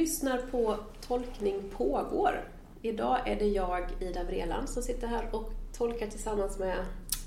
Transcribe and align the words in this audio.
lyssnar 0.00 0.38
på 0.38 0.76
Tolkning 1.08 1.62
pågår. 1.76 2.48
Idag 2.82 3.28
är 3.28 3.36
det 3.36 3.46
jag, 3.46 3.88
Ida 4.00 4.24
Vreland, 4.24 4.68
som 4.68 4.82
sitter 4.82 5.06
här 5.06 5.28
och 5.32 5.52
tolkar 5.72 6.06
tillsammans 6.06 6.58
med 6.58 6.76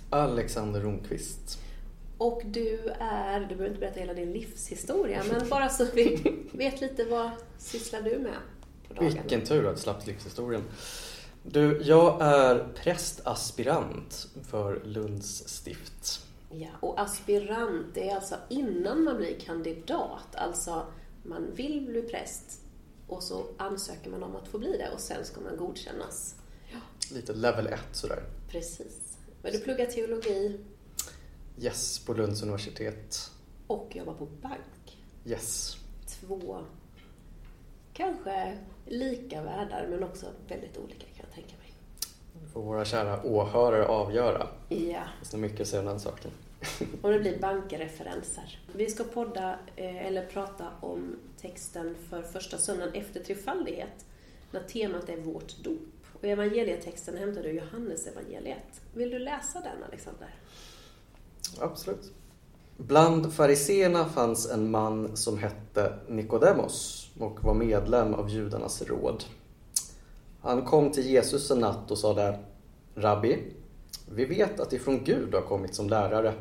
Alexander 0.10 0.82
Ronqvist. 0.82 1.60
Och 2.18 2.42
du 2.46 2.94
är, 3.00 3.40
du 3.40 3.48
behöver 3.48 3.68
inte 3.68 3.80
berätta 3.80 4.00
hela 4.00 4.14
din 4.14 4.32
livshistoria, 4.32 5.24
men 5.32 5.50
bara 5.50 5.70
så 5.70 5.86
vi 5.94 6.36
vet 6.52 6.82
lite 6.82 7.06
vad 7.06 7.32
sysslar 7.58 8.02
du 8.02 8.20
med 8.20 8.34
på 8.88 8.94
dagen? 8.94 9.14
Vilken 9.14 9.42
tur 9.42 9.68
att 9.68 9.80
slapp 9.80 10.08
livshistorien. 10.08 10.62
Du, 11.44 11.82
jag 11.84 12.22
är 12.22 12.68
prästaspirant 12.76 14.28
för 14.50 14.82
Lunds 14.84 15.48
stift. 15.48 16.26
Ja, 16.50 16.70
och 16.80 17.02
aspirant, 17.02 17.86
det 17.94 18.10
är 18.10 18.16
alltså 18.16 18.36
innan 18.50 19.04
man 19.04 19.18
blir 19.18 19.40
kandidat. 19.40 20.36
Alltså, 20.36 20.86
man 21.24 21.48
vill 21.56 21.86
bli 21.86 22.02
präst 22.02 22.63
och 23.14 23.24
så 23.24 23.46
ansöker 23.58 24.10
man 24.10 24.24
om 24.24 24.36
att 24.36 24.48
få 24.48 24.58
bli 24.58 24.78
det 24.78 24.90
och 24.94 25.00
sen 25.00 25.26
ska 25.26 25.42
man 25.42 25.58
godkännas. 25.58 26.36
Ja. 26.72 26.80
Lite 27.12 27.34
level 27.34 27.68
1 27.68 27.80
sådär. 27.92 28.24
Precis. 28.50 29.18
Men 29.42 29.52
du 29.52 29.60
pluggar 29.60 29.86
teologi? 29.86 30.60
Yes, 31.60 32.06
på 32.06 32.14
Lunds 32.14 32.44
universitet. 32.44 33.32
Och 33.68 33.96
jobbar 33.96 34.14
på 34.14 34.26
bank? 34.26 34.98
Yes. 35.26 35.78
Två 36.08 36.64
kanske 37.94 38.58
lika 38.86 39.42
världar 39.42 39.88
men 39.90 40.04
också 40.04 40.26
väldigt 40.48 40.78
olika 40.78 41.06
kan 41.06 41.26
jag 41.26 41.36
tänka 41.36 41.56
mig. 41.58 41.74
får 42.54 42.62
våra 42.62 42.86
kära 42.86 43.24
åhörare 43.24 43.86
avgöra. 43.86 44.48
Ja. 44.70 45.04
Det 45.22 45.34
är 45.34 45.38
mycket 45.38 45.62
att 45.62 45.68
säga 45.68 45.80
om 45.80 45.86
den 45.86 46.00
saken. 46.00 46.32
Och 47.02 47.12
det 47.12 47.20
blir 47.20 47.40
bankreferenser. 47.40 48.60
Vi 48.74 48.90
ska 48.90 49.04
podda, 49.04 49.60
eh, 49.76 50.08
eller 50.08 50.26
prata 50.26 50.66
om 50.82 51.16
texten 51.42 51.96
för 52.10 52.22
första 52.22 52.58
söndagen 52.58 52.94
efter 52.94 53.20
trefaldighet, 53.20 54.06
när 54.52 54.64
temat 54.64 55.10
är 55.10 55.18
vårt 55.18 55.64
dop. 55.64 55.80
Och 56.14 56.26
evangelietexten 56.26 57.18
hämtar 57.18 57.44
du 57.44 57.52
Johannes 57.52 58.08
evangeliet. 58.08 58.82
Vill 58.94 59.10
du 59.10 59.20
läsa 59.20 59.60
den, 59.60 59.84
Alexander? 59.88 60.36
Absolut. 61.60 62.12
Bland 62.78 63.34
fariseerna 63.34 64.06
fanns 64.06 64.52
en 64.52 64.72
man 64.72 65.18
som 65.18 65.38
hette 65.38 65.94
Nikodemos 66.08 67.10
och 67.20 67.44
var 67.44 67.54
medlem 67.54 68.14
av 68.14 68.30
judarnas 68.30 68.82
råd. 68.82 69.24
Han 70.42 70.66
kom 70.66 70.92
till 70.92 71.06
Jesus 71.06 71.52
en 71.52 71.60
natt 71.60 71.92
och 71.92 71.98
sade 71.98 72.40
Rabbi, 72.96 73.40
vi 74.12 74.26
vet 74.26 74.60
att 74.60 74.74
ifrån 74.74 75.04
Gud 75.04 75.32
du 75.32 75.38
har 75.38 75.44
kommit 75.44 75.76
som 75.76 75.90
lärare. 75.90 76.34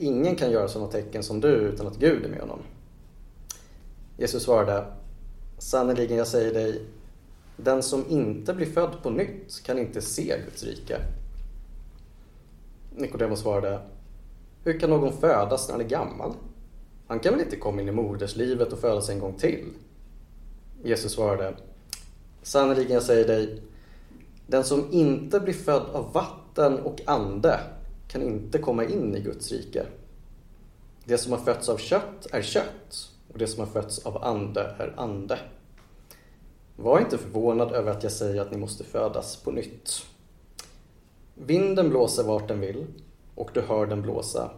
Ingen 0.00 0.36
kan 0.36 0.50
göra 0.50 0.68
sådana 0.68 0.90
tecken 0.90 1.22
som 1.22 1.40
du 1.40 1.48
utan 1.48 1.86
att 1.86 1.96
Gud 1.96 2.24
är 2.24 2.28
med 2.28 2.40
honom. 2.40 2.58
Jesus 4.16 4.42
svarade 4.42 4.86
Sannerligen, 5.58 6.16
jag 6.16 6.26
säger 6.26 6.54
dig, 6.54 6.82
den 7.56 7.82
som 7.82 8.04
inte 8.08 8.54
blir 8.54 8.66
född 8.66 9.02
på 9.02 9.10
nytt 9.10 9.62
kan 9.64 9.78
inte 9.78 10.00
se 10.00 10.40
Guds 10.44 10.64
rike. 10.64 11.00
Nikodemus 12.96 13.40
svarade 13.40 13.80
Hur 14.64 14.80
kan 14.80 14.90
någon 14.90 15.12
födas 15.12 15.68
när 15.68 15.74
han 15.74 15.84
är 15.84 15.88
gammal? 15.88 16.32
Han 17.06 17.20
kan 17.20 17.32
väl 17.32 17.42
inte 17.42 17.56
komma 17.56 17.80
in 17.82 17.88
i 17.88 17.92
moderslivet 17.92 18.72
och 18.72 18.78
födas 18.78 19.08
en 19.08 19.18
gång 19.18 19.34
till? 19.34 19.72
Jesus 20.82 21.12
svarade 21.12 21.54
Sannerligen, 22.42 22.92
jag 22.92 23.02
säger 23.02 23.28
dig, 23.28 23.62
den 24.46 24.64
som 24.64 24.92
inte 24.92 25.40
blir 25.40 25.54
född 25.54 25.86
av 25.92 26.12
vatten 26.12 26.78
och 26.78 27.00
ande 27.06 27.60
kan 28.08 28.22
inte 28.22 28.58
komma 28.58 28.84
in 28.84 29.16
i 29.16 29.20
Guds 29.20 29.52
rike. 29.52 29.86
Det 31.04 31.18
som 31.18 31.32
har 31.32 31.38
fötts 31.38 31.68
av 31.68 31.76
kött 31.76 32.26
är 32.32 32.42
kött 32.42 33.10
och 33.32 33.38
det 33.38 33.46
som 33.46 33.60
har 33.60 33.72
fötts 33.72 34.06
av 34.06 34.24
ande 34.24 34.74
är 34.78 34.94
ande. 34.96 35.38
Var 36.76 37.00
inte 37.00 37.18
förvånad 37.18 37.72
över 37.72 37.90
att 37.90 38.02
jag 38.02 38.12
säger 38.12 38.40
att 38.40 38.50
ni 38.50 38.56
måste 38.56 38.84
födas 38.84 39.36
på 39.36 39.50
nytt. 39.50 40.06
Vinden 41.34 41.90
blåser 41.90 42.22
vart 42.22 42.48
den 42.48 42.60
vill 42.60 42.86
och 43.34 43.50
du 43.54 43.60
hör 43.60 43.86
den 43.86 44.02
blåsa, 44.02 44.50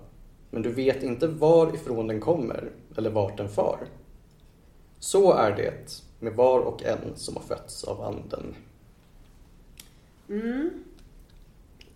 men 0.50 0.62
du 0.62 0.72
vet 0.72 1.03
inte 1.03 1.26
varifrån 1.26 2.06
den 2.06 2.20
kommer 2.20 2.70
eller 2.97 3.10
vart 3.10 3.36
den 3.36 3.48
far. 3.48 3.78
Så 4.98 5.32
är 5.32 5.56
det 5.56 6.03
med 6.19 6.32
var 6.32 6.60
och 6.60 6.82
en 6.82 7.16
som 7.16 7.36
har 7.36 7.42
fötts 7.42 7.84
av 7.84 8.00
anden. 8.00 8.54
Mm. 10.28 10.70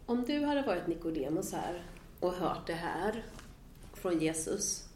Om 0.06 0.24
du 0.24 0.44
hade 0.44 0.62
varit 0.62 0.86
Nikodemus 0.86 1.52
här 1.52 1.82
och 2.20 2.32
hört 2.32 2.66
det 2.66 2.72
här 2.72 3.24
från 3.92 4.18
Jesus, 4.18 4.88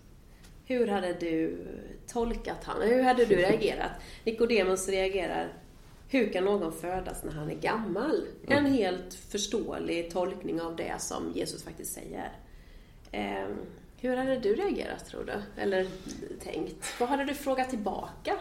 hur 0.65 0.87
hade 0.87 1.13
du 1.13 1.67
tolkat 2.07 2.65
han? 2.65 2.83
Hur 2.83 3.03
hade 3.03 3.25
du 3.25 3.37
reagerat? 3.37 3.91
Nikodemus 4.25 4.89
reagerar, 4.89 5.53
hur 6.09 6.33
kan 6.33 6.45
någon 6.45 6.73
födas 6.73 7.25
när 7.25 7.33
han 7.33 7.51
är 7.51 7.55
gammal? 7.55 8.27
En 8.47 8.59
mm. 8.59 8.73
helt 8.73 9.15
förståelig 9.15 10.11
tolkning 10.11 10.61
av 10.61 10.77
det 10.77 10.95
som 10.99 11.33
Jesus 11.35 11.65
faktiskt 11.65 11.93
säger. 11.93 12.33
Eh, 13.13 13.49
hur 13.97 14.17
hade 14.17 14.39
du 14.39 14.55
reagerat 14.55 15.07
tror 15.07 15.25
du? 15.25 15.63
Eller 15.63 15.87
tänkt? 16.43 17.01
Vad 17.01 17.09
hade 17.09 17.25
du 17.25 17.35
frågat 17.35 17.71
tillbaka 17.71 18.39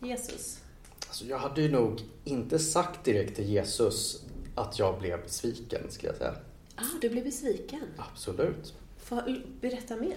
Jesus? 0.00 0.60
Alltså 1.08 1.24
jag 1.24 1.38
hade 1.38 1.62
ju 1.62 1.72
nog 1.72 2.00
inte 2.24 2.58
sagt 2.58 3.04
direkt 3.04 3.36
till 3.36 3.48
Jesus 3.48 4.25
att 4.56 4.78
jag 4.78 4.98
blev 4.98 5.22
besviken, 5.22 5.90
skulle 5.90 6.08
jag 6.08 6.16
säga. 6.16 6.34
Ah, 6.76 6.82
du 7.00 7.08
blev 7.08 7.24
besviken? 7.24 7.82
Absolut. 7.96 8.74
Får, 8.98 9.22
berätta 9.60 9.96
mer. 9.96 10.16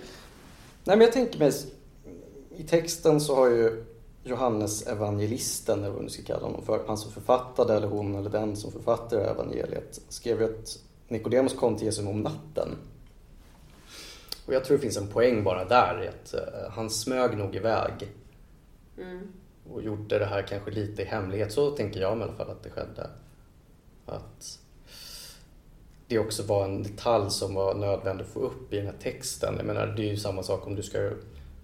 Nej, 0.84 0.98
men 0.98 1.02
jag 1.02 1.12
tänker 1.12 1.40
mig, 1.40 1.52
i 2.56 2.64
texten 2.64 3.22
så 3.22 3.36
har 3.36 3.48
ju 3.48 3.86
Johannes 4.24 4.88
evangelisten, 4.88 5.80
eller 5.80 5.94
vad 5.94 6.06
du 6.06 6.10
ska 6.10 6.24
kalla 6.24 6.46
honom 6.46 6.66
för, 6.66 6.84
han 6.88 6.98
som 6.98 7.12
författade, 7.12 7.74
eller 7.74 7.88
hon 7.88 8.16
eller 8.16 8.30
den 8.30 8.56
som 8.56 8.72
författade 8.72 9.30
evangeliet, 9.30 10.02
skrev 10.10 10.42
ju 10.42 10.46
att 10.46 10.80
Nikodemus 11.08 11.54
kom 11.54 11.76
till 11.76 11.86
Jesus 11.86 12.06
om 12.06 12.22
natten. 12.22 12.78
Och 14.46 14.54
jag 14.54 14.66
tror 14.66 14.78
det 14.78 14.82
finns 14.82 14.98
en 14.98 15.08
poäng 15.08 15.44
bara 15.44 15.66
där, 15.66 16.04
i 16.04 16.08
att 16.08 16.34
uh, 16.34 16.70
han 16.72 16.90
smög 16.90 17.38
nog 17.38 17.56
iväg. 17.56 18.08
Mm. 18.98 19.34
Och 19.72 19.84
gjorde 19.84 20.20
det 20.20 20.26
här 20.26 20.42
kanske 20.42 20.72
lite 20.72 21.02
i 21.02 21.06
hemlighet, 21.06 21.54
så 21.54 21.72
tänker 21.72 22.00
jag 22.00 22.18
i 22.18 22.22
alla 22.22 22.34
fall 22.34 22.50
att 22.50 22.64
det 22.64 22.70
skedde. 22.70 23.10
Att 24.10 24.60
det 26.08 26.20
också 26.20 26.44
var 26.44 26.66
en 26.66 26.84
detalj 26.84 27.32
som 27.32 27.54
var 27.54 27.76
nödvändig 27.76 28.26
att 28.26 28.32
få 28.32 28.40
upp 28.40 28.74
i 28.74 28.76
den 28.76 28.86
här 28.86 28.96
texten. 29.02 29.54
Jag 29.58 29.66
menar, 29.66 29.88
det 29.88 30.02
är 30.02 30.12
ju 30.12 30.18
samma 30.18 30.44
sak 30.44 30.68
om 30.68 30.76
du 30.76 30.84
ska 30.84 31.12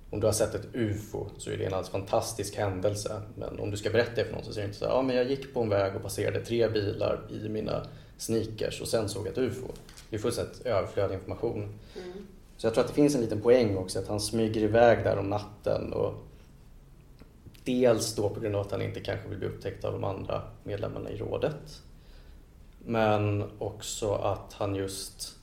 om 0.09 0.19
du 0.19 0.28
har 0.28 0.33
sett 0.33 0.56
ett 0.56 0.67
UFO 0.73 1.28
så 1.38 1.51
är 1.51 1.57
det 1.57 1.66
en 1.66 1.73
alldeles 1.73 1.89
fantastisk 1.89 2.56
händelse. 2.56 3.22
Men 3.35 3.59
om 3.59 3.72
du 3.72 3.78
ska 3.78 3.89
berätta 3.89 4.16
det 4.16 4.25
för 4.25 4.33
någon 4.33 4.44
så 4.44 4.53
säger 4.53 4.67
du 4.67 4.69
inte 4.69 4.79
så 4.79 4.85
här, 4.85 4.94
ja 4.94 5.01
men 5.01 5.16
jag 5.16 5.29
gick 5.29 5.53
på 5.53 5.61
en 5.61 5.69
väg 5.69 5.95
och 5.95 6.01
passerade 6.01 6.45
tre 6.45 6.69
bilar 6.69 7.19
i 7.29 7.50
mina 7.50 7.85
sneakers 8.17 8.81
och 8.81 8.88
sen 8.88 9.09
såg 9.09 9.27
jag 9.27 9.31
ett 9.31 9.38
UFO. 9.38 9.67
Det 10.09 10.16
är 10.16 10.19
fullständigt 10.19 10.66
överflödig 10.66 11.16
information. 11.16 11.79
Mm. 11.95 12.27
Så 12.57 12.67
jag 12.67 12.73
tror 12.73 12.83
att 12.83 12.89
det 12.89 12.95
finns 12.95 13.16
en 13.16 13.22
liten 13.22 13.41
poäng 13.41 13.77
också 13.77 14.00
att 14.00 14.07
han 14.07 14.19
smyger 14.19 14.62
iväg 14.62 15.03
där 15.03 15.17
om 15.17 15.29
natten 15.29 15.94
och 15.94 16.13
dels 17.63 18.16
då 18.16 18.29
på 18.29 18.39
grund 18.39 18.56
av 18.56 18.62
att 18.62 18.72
han 18.72 18.81
inte 18.81 19.00
kanske 19.00 19.29
vill 19.29 19.38
bli 19.38 19.47
upptäckt 19.47 19.85
av 19.85 19.94
de 19.94 20.03
andra 20.03 20.41
medlemmarna 20.63 21.09
i 21.09 21.17
rådet. 21.17 21.81
Men 22.85 23.44
också 23.59 24.13
att 24.13 24.53
han 24.53 24.75
just 24.75 25.35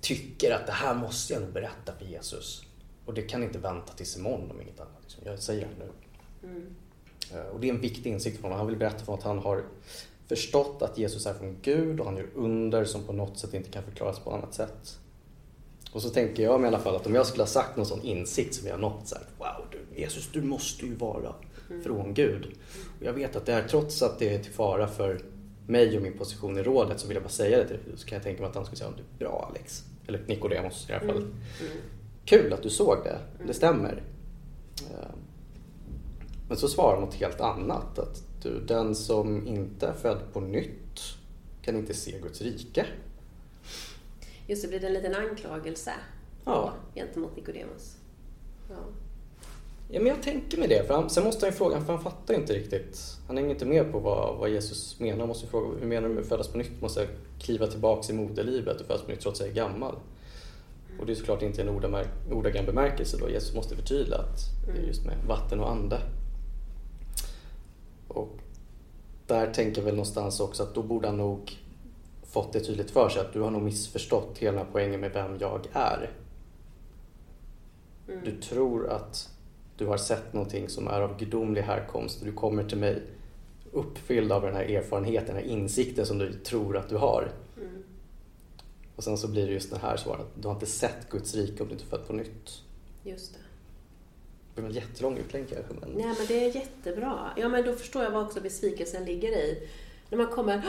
tycker 0.00 0.54
att 0.54 0.66
det 0.66 0.72
här 0.72 0.94
måste 0.94 1.32
jag 1.32 1.42
nog 1.42 1.52
berätta 1.52 1.92
för 1.98 2.04
Jesus. 2.04 2.62
Och 3.06 3.14
det 3.14 3.22
kan 3.22 3.42
inte 3.42 3.58
vänta 3.58 3.92
tills 3.92 4.16
imorgon 4.16 4.50
om 4.50 4.60
inget 4.60 4.80
annat. 4.80 4.98
Liksom. 5.02 5.22
Jag 5.26 5.38
säger 5.38 5.68
det 5.68 5.84
nu. 5.84 5.90
Mm. 6.48 6.74
Eh, 7.32 7.46
och 7.46 7.60
det 7.60 7.68
är 7.68 7.74
en 7.74 7.80
viktig 7.80 8.10
insikt 8.10 8.36
för 8.36 8.42
honom. 8.42 8.58
Han 8.58 8.66
vill 8.66 8.76
berätta 8.76 9.04
för 9.04 9.14
att 9.14 9.22
han 9.22 9.38
har 9.38 9.64
förstått 10.28 10.82
att 10.82 10.98
Jesus 10.98 11.26
är 11.26 11.34
från 11.34 11.56
Gud 11.62 12.00
och 12.00 12.06
han 12.06 12.16
gör 12.16 12.28
under 12.34 12.84
som 12.84 13.02
på 13.02 13.12
något 13.12 13.38
sätt 13.38 13.54
inte 13.54 13.70
kan 13.70 13.82
förklaras 13.82 14.18
på 14.18 14.30
annat 14.30 14.54
sätt. 14.54 14.98
Och 15.92 16.02
så 16.02 16.10
tänker 16.10 16.42
jag 16.42 16.62
i 16.62 16.66
alla 16.66 16.78
fall 16.78 16.96
att 16.96 17.06
om 17.06 17.14
jag 17.14 17.26
skulle 17.26 17.42
ha 17.42 17.48
sagt 17.48 17.76
någon 17.76 17.86
sån 17.86 18.02
insikt 18.02 18.54
som 18.54 18.66
jag 18.66 18.74
har 18.74 18.80
nått 18.80 19.08
så 19.08 19.14
här, 19.14 19.24
Wow, 19.38 19.66
du, 19.70 20.00
Jesus 20.00 20.28
du 20.32 20.42
måste 20.42 20.86
ju 20.86 20.94
vara 20.94 21.34
mm. 21.70 21.82
från 21.82 22.14
Gud. 22.14 22.58
Jag 23.04 23.12
vet 23.12 23.36
att 23.36 23.46
det 23.46 23.52
är 23.52 23.68
trots 23.68 24.02
att 24.02 24.18
det 24.18 24.34
är 24.34 24.38
till 24.38 24.52
fara 24.52 24.88
för 24.88 25.20
mig 25.66 25.96
och 25.96 26.02
min 26.02 26.18
position 26.18 26.58
i 26.58 26.62
rådet 26.62 27.00
så 27.00 27.06
vill 27.06 27.14
jag 27.14 27.22
bara 27.22 27.30
säga 27.30 27.58
det 27.58 27.66
till 27.66 27.76
dig. 27.76 27.84
Så 27.96 28.06
kan 28.06 28.16
jag 28.16 28.22
tänka 28.22 28.42
mig 28.42 28.48
att 28.48 28.56
han 28.56 28.64
skulle 28.64 28.78
säga, 28.78 28.90
du 28.96 29.02
är 29.02 29.28
bra 29.28 29.48
Alex. 29.50 29.84
Eller 30.06 30.20
Nikodemos 30.26 30.90
i 30.90 30.92
alla 30.92 31.00
fall. 31.00 31.16
Mm. 31.16 31.32
Mm. 31.60 31.82
Kul 32.24 32.52
att 32.52 32.62
du 32.62 32.70
såg 32.70 32.96
det, 33.04 33.18
det 33.36 33.42
mm. 33.42 33.54
stämmer. 33.54 34.02
Eh, 34.90 35.14
men 36.48 36.56
så 36.56 36.68
svarar 36.68 37.00
något 37.00 37.14
helt 37.14 37.40
annat. 37.40 37.98
Att 37.98 38.22
du, 38.42 38.60
den 38.60 38.94
som 38.94 39.46
inte 39.46 39.86
är 39.86 39.92
född 39.92 40.20
på 40.32 40.40
nytt 40.40 41.00
kan 41.62 41.76
inte 41.76 41.94
se 41.94 42.18
Guds 42.18 42.42
rike. 42.42 42.86
Just 44.46 44.62
det, 44.62 44.68
blir 44.68 44.80
det 44.80 44.86
en 44.86 44.92
liten 44.92 45.14
anklagelse 45.14 45.92
ja. 46.44 46.72
gentemot 46.94 47.36
Nikodemus. 47.36 47.96
Ja. 48.70 48.76
Ja, 49.94 50.00
men 50.00 50.06
jag 50.06 50.22
tänker 50.22 50.58
mig 50.58 50.68
det. 50.68 50.86
För 50.86 50.94
han, 50.94 51.10
sen 51.10 51.24
måste 51.24 51.46
han 51.46 51.52
ju 51.52 51.56
fråga, 51.56 51.80
för 51.80 51.92
han 51.92 52.02
fattar 52.02 52.34
inte 52.34 52.52
riktigt. 52.52 53.18
Han 53.26 53.36
hänger 53.36 53.50
inte 53.50 53.66
med 53.66 53.92
på 53.92 53.98
vad, 53.98 54.38
vad 54.38 54.50
Jesus 54.50 55.00
menar. 55.00 55.18
Han 55.18 55.28
måste 55.28 55.46
fråga, 55.46 55.78
hur 55.80 55.86
menar 55.86 56.08
du 56.08 56.14
med 56.14 56.26
födas 56.26 56.48
på 56.48 56.58
nytt? 56.58 56.80
Måste 56.80 57.00
jag 57.00 57.08
kliva 57.40 57.66
tillbaks 57.66 58.10
i 58.10 58.12
moderlivet 58.12 58.80
och 58.80 58.86
födas 58.86 59.02
på 59.02 59.10
nytt 59.10 59.20
trots 59.20 59.40
att 59.40 59.46
jag 59.46 59.56
är 59.56 59.60
gammal? 59.60 59.94
Och 61.00 61.06
det 61.06 61.12
är 61.12 61.14
såklart 61.14 61.42
inte 61.42 61.62
en 61.62 61.68
ordagrann 62.30 62.66
bemärkelse 62.66 63.16
då. 63.20 63.30
Jesus 63.30 63.54
måste 63.54 63.76
förtydliga 63.76 64.18
att 64.18 64.38
det 64.66 64.82
är 64.82 64.86
just 64.86 65.06
med 65.06 65.16
vatten 65.28 65.60
och 65.60 65.70
ande. 65.70 66.00
Och 68.08 68.38
där 69.26 69.52
tänker 69.52 69.80
jag 69.80 69.84
väl 69.84 69.94
någonstans 69.94 70.40
också 70.40 70.62
att 70.62 70.74
då 70.74 70.82
borde 70.82 71.08
han 71.08 71.16
nog 71.16 71.56
fått 72.22 72.52
det 72.52 72.60
tydligt 72.60 72.90
för 72.90 73.08
sig 73.08 73.20
att 73.20 73.32
du 73.32 73.40
har 73.40 73.50
nog 73.50 73.62
missförstått 73.62 74.38
hela 74.38 74.64
poängen 74.72 75.00
med 75.00 75.12
vem 75.12 75.38
jag 75.40 75.66
är. 75.72 76.10
Mm. 78.08 78.24
Du 78.24 78.40
tror 78.40 78.88
att 78.88 79.28
du 79.76 79.86
har 79.86 79.96
sett 79.96 80.32
någonting 80.32 80.68
som 80.68 80.88
är 80.88 81.00
av 81.00 81.18
gudomlig 81.18 81.62
härkomst 81.62 82.20
och 82.20 82.26
du 82.26 82.32
kommer 82.32 82.64
till 82.64 82.78
mig 82.78 83.02
uppfylld 83.72 84.32
av 84.32 84.42
den 84.42 84.54
här 84.54 84.64
erfarenheten, 84.64 85.34
den 85.34 85.44
här 85.44 85.50
insikten 85.50 86.06
som 86.06 86.18
du 86.18 86.32
tror 86.32 86.76
att 86.76 86.88
du 86.88 86.96
har. 86.96 87.32
Mm. 87.56 87.82
Och 88.96 89.04
sen 89.04 89.18
så 89.18 89.28
blir 89.28 89.46
det 89.46 89.52
just 89.52 89.70
det 89.70 89.78
här 89.78 89.96
svaret, 89.96 90.26
du 90.34 90.48
har 90.48 90.54
inte 90.54 90.66
sett 90.66 91.10
Guds 91.10 91.34
rike 91.34 91.62
om 91.62 91.68
du 91.68 91.74
inte 91.74 91.84
är 91.84 91.88
född 91.88 92.06
på 92.06 92.12
nytt. 92.12 92.62
Just 93.02 93.32
det. 93.32 93.38
Det 94.54 94.60
var 94.60 94.68
en 94.68 94.74
jättelång 94.74 95.18
utlägg 95.18 95.48
kanske. 95.48 95.74
Men... 95.80 95.90
Nej 95.90 96.14
men 96.18 96.26
det 96.28 96.44
är 96.44 96.56
jättebra. 96.56 97.30
Ja 97.36 97.48
men 97.48 97.64
då 97.64 97.72
förstår 97.72 98.02
jag 98.02 98.10
vad 98.10 98.22
också 98.22 98.40
besvikelsen 98.40 99.04
ligger 99.04 99.28
i. 99.28 99.68
När 100.10 100.18
man 100.18 100.26
kommer, 100.26 100.62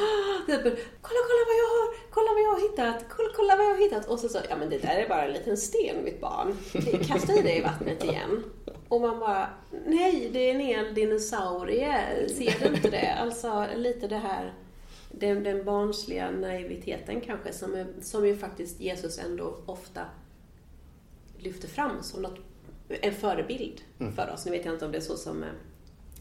kolla, 0.46 0.76
kolla 1.02 1.44
vad 1.48 1.58
jag 1.62 1.70
har, 1.76 1.96
kolla 2.10 2.32
vad 2.34 2.42
jag 2.42 2.52
har 2.52 2.70
hittat, 2.70 3.06
kolla, 3.10 3.30
kolla 3.36 3.56
vad 3.56 3.66
jag 3.66 3.72
har 3.72 3.82
hittat. 3.82 4.08
Och 4.08 4.20
så 4.20 4.30
så, 4.30 4.40
ja 4.50 4.56
men 4.56 4.70
det 4.70 4.78
där 4.78 4.96
är 4.96 5.10
bara 5.10 5.26
en 5.26 5.34
liten 5.34 5.58
sten 5.58 6.04
mitt 6.04 6.22
barn. 6.22 6.58
Kasta 7.08 7.34
i 7.34 7.42
det 7.42 7.58
i 7.58 7.62
vattnet 7.62 8.04
igen. 8.04 8.44
Och 8.94 9.02
man 9.02 9.20
bara, 9.20 9.50
nej 9.86 10.30
det 10.34 10.50
är 10.50 10.56
en 10.56 10.60
hel 10.60 10.94
dinosaurie, 10.94 12.30
ser 12.30 12.60
du 12.60 12.76
inte 12.76 12.90
det? 12.90 13.14
Alltså 13.14 13.68
lite 13.76 14.08
det 14.08 14.18
här, 14.18 14.54
den, 15.12 15.44
den 15.44 15.66
barnsliga 15.66 16.32
naiviteten 16.32 17.22
kanske 17.22 17.54
som, 17.54 17.74
är, 17.74 17.88
som 18.02 18.28
ju 18.28 18.38
faktiskt 18.38 18.80
Jesus 18.80 19.20
ändå 19.20 19.58
ofta 19.66 20.02
lyfter 21.38 21.68
fram 21.68 22.04
som 22.04 22.22
något, 22.22 22.40
en 22.90 23.14
förebild 23.14 23.82
mm. 24.00 24.14
för 24.14 24.32
oss. 24.34 24.46
Nu 24.46 24.52
vet 24.52 24.66
jag 24.66 24.76
inte 24.76 24.86
om 24.86 24.92
det 24.92 24.98
är 24.98 25.02
så 25.02 25.18
som 25.18 25.44
eh, 25.44 25.50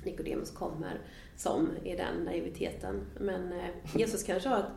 Nikodemus 0.05 0.51
kommer 0.51 1.01
som 1.37 1.69
i 1.85 1.97
den 1.97 2.25
naiviteten. 2.25 3.01
Men 3.21 3.53
eh, 3.53 3.69
Jesus 3.97 4.23
kanske 4.23 4.49
har 4.49 4.71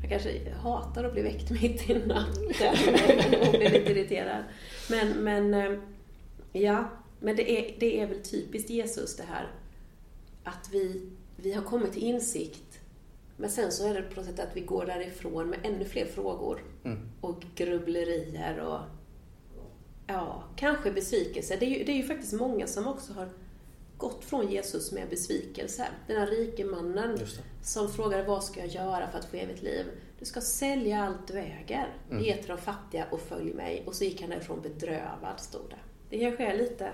han 0.00 0.10
kanske 0.10 0.50
hatar 0.62 1.04
att 1.04 1.12
bli 1.12 1.22
väckt 1.22 1.50
mitt 1.62 1.90
i 1.90 1.94
natten 1.94 2.74
och 3.48 3.50
blir 3.50 3.70
lite 3.70 3.92
irriterad. 3.92 4.44
Men, 4.90 5.08
men 5.08 5.54
eh, 5.54 5.78
ja, 6.52 6.88
men 7.20 7.36
det 7.36 7.50
är, 7.50 7.76
det 7.80 8.00
är 8.00 8.06
väl 8.06 8.22
typiskt 8.22 8.70
Jesus 8.70 9.16
det 9.16 9.22
här 9.22 9.52
att 10.44 10.68
vi, 10.72 11.08
vi 11.36 11.52
har 11.52 11.62
kommit 11.62 11.92
till 11.92 12.02
insikt 12.02 12.80
men 13.40 13.50
sen 13.50 13.72
så 13.72 13.86
är 13.86 13.94
det 13.94 14.02
på 14.02 14.20
något 14.20 14.26
sätt 14.26 14.40
att 14.40 14.56
vi 14.56 14.60
går 14.60 14.86
därifrån 14.86 15.50
med 15.50 15.58
ännu 15.62 15.84
fler 15.84 16.06
frågor 16.06 16.64
mm. 16.84 16.98
och 17.20 17.44
grubblerier 17.54 18.60
och 18.60 18.80
ja, 20.06 20.44
kanske 20.56 20.92
besvikelse. 20.92 21.56
Det 21.56 21.66
är, 21.66 21.78
ju, 21.78 21.84
det 21.84 21.92
är 21.92 21.96
ju 21.96 22.02
faktiskt 22.02 22.32
många 22.32 22.66
som 22.66 22.86
också 22.86 23.12
har 23.12 23.28
gått 23.96 24.24
från 24.24 24.50
Jesus 24.50 24.92
med 24.92 25.08
besvikelse. 25.08 25.88
Den 26.06 26.16
här 26.16 26.26
rike 26.26 26.64
mannen 26.64 27.18
som 27.62 27.92
frågade 27.92 28.22
vad 28.22 28.44
ska 28.44 28.60
jag 28.60 28.68
göra 28.68 29.10
för 29.10 29.18
att 29.18 29.24
få 29.24 29.36
evigt 29.36 29.62
liv? 29.62 29.86
Du 30.18 30.24
ska 30.24 30.40
sälja 30.40 31.04
allt 31.04 31.26
du 31.26 31.38
äger, 31.38 31.96
mm. 32.10 32.22
ge 32.24 32.36
till 32.36 32.48
de 32.48 32.58
fattiga 32.58 33.06
och 33.10 33.20
följ 33.20 33.54
mig. 33.54 33.82
Och 33.86 33.94
så 33.94 34.04
gick 34.04 34.20
han 34.20 34.30
därifrån 34.30 34.60
bedrövad, 34.62 35.40
stod 35.40 35.70
det. 35.70 35.78
Det 36.10 36.18
kanske 36.18 36.46
är 36.46 36.58
lite, 36.58 36.90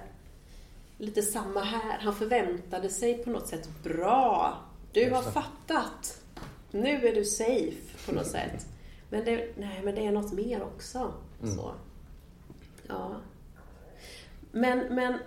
lite 0.98 1.22
samma 1.22 1.60
här. 1.60 1.98
Han 1.98 2.14
förväntade 2.14 2.88
sig 2.88 3.24
på 3.24 3.30
något 3.30 3.48
sätt, 3.48 3.68
bra, 3.82 4.58
du 4.92 5.10
har 5.10 5.22
fattat. 5.22 6.20
Nu 6.70 7.08
är 7.08 7.14
du 7.14 7.24
safe 7.24 8.06
på 8.06 8.14
något 8.14 8.26
sätt. 8.26 8.66
Men 9.10 9.24
det, 9.24 9.48
nej, 9.56 9.80
men 9.84 9.94
det 9.94 10.06
är 10.06 10.12
något 10.12 10.32
mer 10.32 10.62
också. 10.62 11.12
Mm. 11.42 11.56
Så. 11.56 11.74
Ja. 12.88 13.16
Men, 14.52 14.94
men 14.94 15.18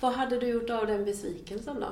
vad 0.00 0.12
hade 0.12 0.38
du 0.38 0.46
gjort 0.46 0.70
av 0.70 0.86
den 0.86 1.04
besvikelsen 1.04 1.80
då? 1.80 1.86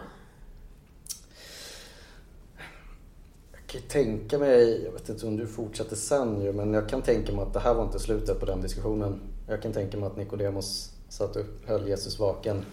Jag 3.52 3.66
kan 3.66 3.82
tänka 3.82 4.38
mig, 4.38 4.84
jag 4.84 4.92
vet 4.92 5.08
inte 5.08 5.26
om 5.26 5.36
du 5.36 5.46
fortsätter 5.46 5.96
sen 5.96 6.42
ju, 6.42 6.52
men 6.52 6.74
jag 6.74 6.88
kan 6.88 7.02
tänka 7.02 7.32
mig 7.32 7.42
att 7.42 7.52
det 7.52 7.60
här 7.60 7.74
var 7.74 7.84
inte 7.84 7.98
slutet 7.98 8.40
på 8.40 8.46
den 8.46 8.60
diskussionen. 8.60 9.20
Jag 9.48 9.62
kan 9.62 9.72
tänka 9.72 9.96
mig 9.96 10.06
att 10.06 10.16
Nikodemos 10.16 10.92
satt 11.12 11.36
upp, 11.36 11.68
höll 11.68 11.88
Jesus 11.88 12.18
vaken. 12.18 12.64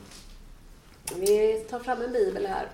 Vi 1.16 1.66
tar 1.70 1.80
fram 1.80 2.02
en 2.02 2.12
bibel 2.12 2.46
här 2.46 2.68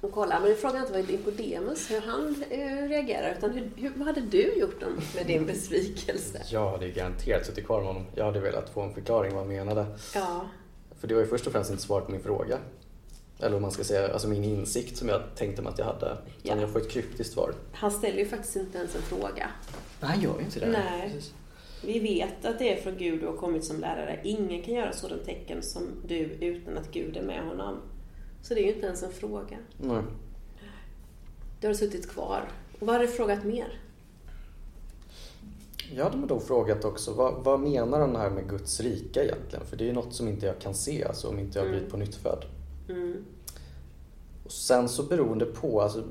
och 0.00 0.12
kollar. 0.12 0.40
Men 0.40 0.56
frågan 0.56 0.80
inte 0.80 0.92
vad 0.92 1.10
Nikodemus, 1.10 1.90
hur 1.90 2.00
han 2.00 2.44
eh, 2.50 2.88
reagerar, 2.88 3.34
utan 3.38 3.50
hur, 3.50 3.70
hur, 3.76 3.92
vad 3.96 4.06
hade 4.06 4.20
du 4.20 4.54
gjort 4.54 4.82
med 5.14 5.26
din 5.26 5.46
besvikelse? 5.46 6.42
Jag 6.50 6.70
hade 6.70 6.88
garanterat 6.88 7.46
suttit 7.46 7.66
kvar 7.66 7.78
med 7.78 7.86
honom. 7.86 8.06
Jag 8.14 8.24
hade 8.24 8.40
velat 8.40 8.70
få 8.70 8.82
en 8.82 8.94
förklaring 8.94 9.34
vad 9.34 9.46
han 9.46 9.54
menade. 9.54 9.86
Ja. 10.14 10.46
För 11.00 11.08
det 11.08 11.14
var 11.14 11.20
ju 11.20 11.28
först 11.28 11.46
och 11.46 11.52
främst 11.52 11.70
inte 11.70 11.82
svar 11.82 12.00
på 12.00 12.12
min 12.12 12.22
fråga. 12.22 12.58
Eller 13.38 13.56
om 13.56 13.62
man 13.62 13.70
ska 13.70 13.84
säga, 13.84 14.12
alltså 14.12 14.28
min 14.28 14.44
insikt 14.44 14.96
som 14.96 15.08
jag 15.08 15.22
tänkte 15.36 15.62
mig 15.62 15.72
att 15.72 15.78
jag 15.78 15.86
hade. 15.86 16.18
Utan 16.42 16.56
ja. 16.58 16.60
jag 16.60 16.72
får 16.72 16.80
ett 16.80 16.90
kryptiskt 16.90 17.34
svar. 17.34 17.54
Han 17.72 17.90
ställer 17.90 18.18
ju 18.18 18.28
faktiskt 18.28 18.56
inte 18.56 18.78
ens 18.78 18.94
en 18.96 19.02
fråga. 19.02 19.50
Nej, 20.00 20.10
han 20.10 20.20
gör 20.20 20.38
ju 20.38 20.44
inte 20.44 20.60
det. 20.60 20.66
Nej. 20.66 21.10
Precis. 21.14 21.32
Vi 21.84 21.98
vet 21.98 22.44
att 22.44 22.58
det 22.58 22.72
är 22.72 22.82
från 22.82 22.96
Gud 22.96 23.20
du 23.20 23.26
har 23.26 23.36
kommit 23.36 23.64
som 23.64 23.80
lärare. 23.80 24.20
Ingen 24.24 24.62
kan 24.62 24.74
göra 24.74 24.92
sådant 24.92 25.24
tecken 25.24 25.62
som 25.62 25.82
du 26.06 26.18
utan 26.18 26.78
att 26.78 26.92
Gud 26.92 27.16
är 27.16 27.22
med 27.22 27.44
honom. 27.44 27.76
Så 28.42 28.54
det 28.54 28.60
är 28.60 28.64
ju 28.64 28.74
inte 28.74 28.86
ens 28.86 29.02
en 29.02 29.12
fråga. 29.12 29.58
Nej. 29.76 30.02
Du 31.60 31.66
har 31.66 31.74
suttit 31.74 32.08
kvar. 32.08 32.48
Och 32.80 32.86
vad 32.86 32.96
har 32.96 33.02
du 33.02 33.08
frågat 33.08 33.44
mer? 33.44 33.80
Jag 35.94 36.04
hade 36.04 36.16
nog 36.16 36.42
frågat 36.42 36.84
också, 36.84 37.12
vad, 37.12 37.44
vad 37.44 37.60
menar 37.60 38.00
han 38.00 38.16
här 38.16 38.30
med 38.30 38.48
Guds 38.48 38.80
rika 38.80 39.24
egentligen? 39.24 39.66
För 39.66 39.76
det 39.76 39.84
är 39.84 39.86
ju 39.86 39.92
något 39.92 40.14
som 40.14 40.28
inte 40.28 40.46
jag 40.46 40.58
kan 40.58 40.74
se, 40.74 41.04
alltså 41.04 41.28
om 41.28 41.38
inte 41.38 41.58
jag 41.58 41.68
blivit 41.68 41.88
mm. 41.88 41.90
på 41.90 41.96
nytt. 41.96 42.26
Mm. 42.88 43.24
Och 44.44 44.52
sen 44.52 44.88
så 44.88 45.02
beroende 45.02 45.44
på, 45.44 45.80
alltså, 45.80 46.02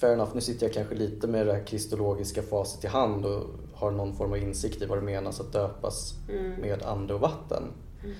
fair 0.00 0.12
enough, 0.12 0.30
nu 0.34 0.40
sitter 0.40 0.66
jag 0.66 0.74
kanske 0.74 0.94
lite 0.94 1.26
med 1.26 1.46
det 1.46 1.52
här 1.52 1.66
kristologiska 1.66 2.42
facit 2.42 2.84
i 2.84 2.86
hand 2.86 3.26
och 3.26 3.44
har 3.80 3.90
någon 3.90 4.16
form 4.16 4.32
av 4.32 4.38
insikt 4.38 4.82
i 4.82 4.86
vad 4.86 4.98
det 4.98 5.02
menas 5.02 5.40
att 5.40 5.52
döpas 5.52 6.14
mm. 6.28 6.60
med 6.60 6.82
ande 6.82 7.14
och 7.14 7.20
vatten. 7.20 7.62
Mm. 8.04 8.16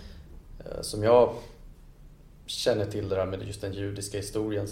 Eh, 0.58 0.80
som 0.80 1.02
jag 1.02 1.34
känner 2.46 2.86
till 2.86 3.08
det 3.08 3.14
där 3.14 3.26
med 3.26 3.42
just 3.42 3.60
den 3.60 3.72
judiska 3.72 4.16
historien 4.16 4.68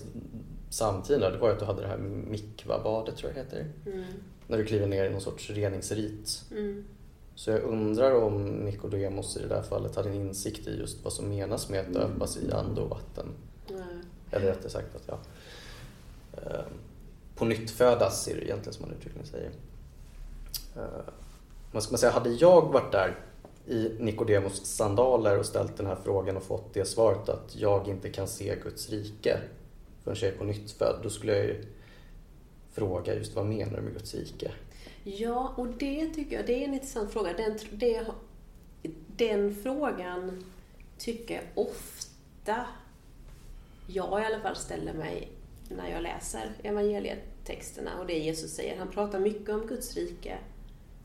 samtiden, 0.70 1.32
det 1.32 1.38
var 1.38 1.49
ju 1.49 1.55
att 1.55 1.61
du 1.61 1.67
hade 1.67 1.82
det 1.82 1.88
här 1.88 1.99
mikvabadet 1.99 3.17
tror 3.17 3.32
jag 3.32 3.37
det 3.37 3.56
heter. 3.56 3.73
Mm 3.87 4.05
när 4.49 4.58
du 4.58 4.64
kliver 4.64 4.87
ner 4.87 5.05
i 5.05 5.11
någon 5.11 5.20
sorts 5.20 5.50
reningsrit. 5.50 6.44
Mm. 6.50 6.85
Så 7.35 7.50
jag 7.50 7.62
undrar 7.62 8.12
om 8.12 8.45
Nikodemos 8.45 9.37
i 9.37 9.40
det 9.40 9.49
där 9.49 9.62
fallet 9.62 9.97
hade 9.97 10.09
en 10.09 10.14
insikt 10.14 10.66
i 10.66 10.78
just 10.78 11.04
vad 11.04 11.12
som 11.12 11.28
menas 11.28 11.68
med 11.68 11.80
att 11.80 11.92
döpas 11.92 12.37
i 12.37 12.52
ande 12.52 12.80
och 12.80 12.90
vatten. 12.90 13.26
Mm. 13.71 13.83
Eller 14.30 14.47
rättare 14.47 14.71
sagt 14.71 14.97
att 14.97 15.02
ja, 15.07 15.18
eh, 16.33 16.64
på 17.35 17.45
nytt 17.45 17.71
födas 17.71 18.28
är 18.28 18.35
det 18.35 18.45
egentligen 18.45 18.73
som 18.73 18.88
man 18.88 18.97
uttryckligen 18.97 19.26
säger. 19.26 19.50
Eh, 20.78 21.12
vad 21.73 21.82
ska 21.82 21.92
man 21.92 21.99
säga, 21.99 22.12
hade 22.12 22.30
jag 22.30 22.73
varit 22.73 22.92
där 22.92 23.18
i 23.66 23.90
Nikodemos 23.99 24.66
sandaler 24.66 25.38
och 25.38 25.47
ställt 25.47 25.76
den 25.76 25.87
här 25.87 25.99
frågan 26.04 26.37
och 26.37 26.42
fått 26.42 26.75
det 26.75 26.85
svaret 26.85 27.28
att 27.28 27.56
jag 27.56 27.88
inte 27.88 28.11
kan 28.11 28.28
se 28.28 28.56
Guds 28.62 28.90
rike 28.90 29.40
förrän 30.04 30.16
jag 30.20 30.32
är 30.32 30.38
på 30.38 30.44
nytt 30.44 30.70
född, 30.70 31.00
då 31.02 31.11
skulle 31.11 31.37
jag 31.37 31.44
ju 31.44 31.64
fråga 32.73 33.14
just 33.14 33.37
vad 33.37 33.47
menar 33.47 33.76
du 33.76 33.82
med 33.82 33.92
Guds 33.92 34.14
rike? 34.14 34.50
Ja, 35.04 35.54
och 35.56 35.66
det 35.66 36.06
tycker 36.06 36.37
jag 36.37 36.47
det 36.47 36.64
är 36.64 36.68
en 36.68 36.75
intressant 36.75 37.12
fråga. 37.12 37.32
Den, 37.32 37.58
det, 37.73 38.06
den 39.16 39.54
frågan 39.62 40.44
tycker 40.99 41.35
jag 41.35 41.44
ofta 41.54 42.66
jag 43.87 44.23
i 44.23 44.25
alla 44.25 44.40
fall 44.40 44.56
ställer 44.56 44.92
mig 44.92 45.32
när 45.68 45.90
jag 45.90 46.02
läser 46.02 46.50
evangelietexterna 46.62 47.90
och 48.00 48.06
det 48.06 48.18
Jesus 48.18 48.54
säger. 48.54 48.78
Han 48.78 48.90
pratar 48.90 49.18
mycket 49.18 49.49
om 49.49 49.66
Guds 49.66 49.97
rike. 49.97 50.38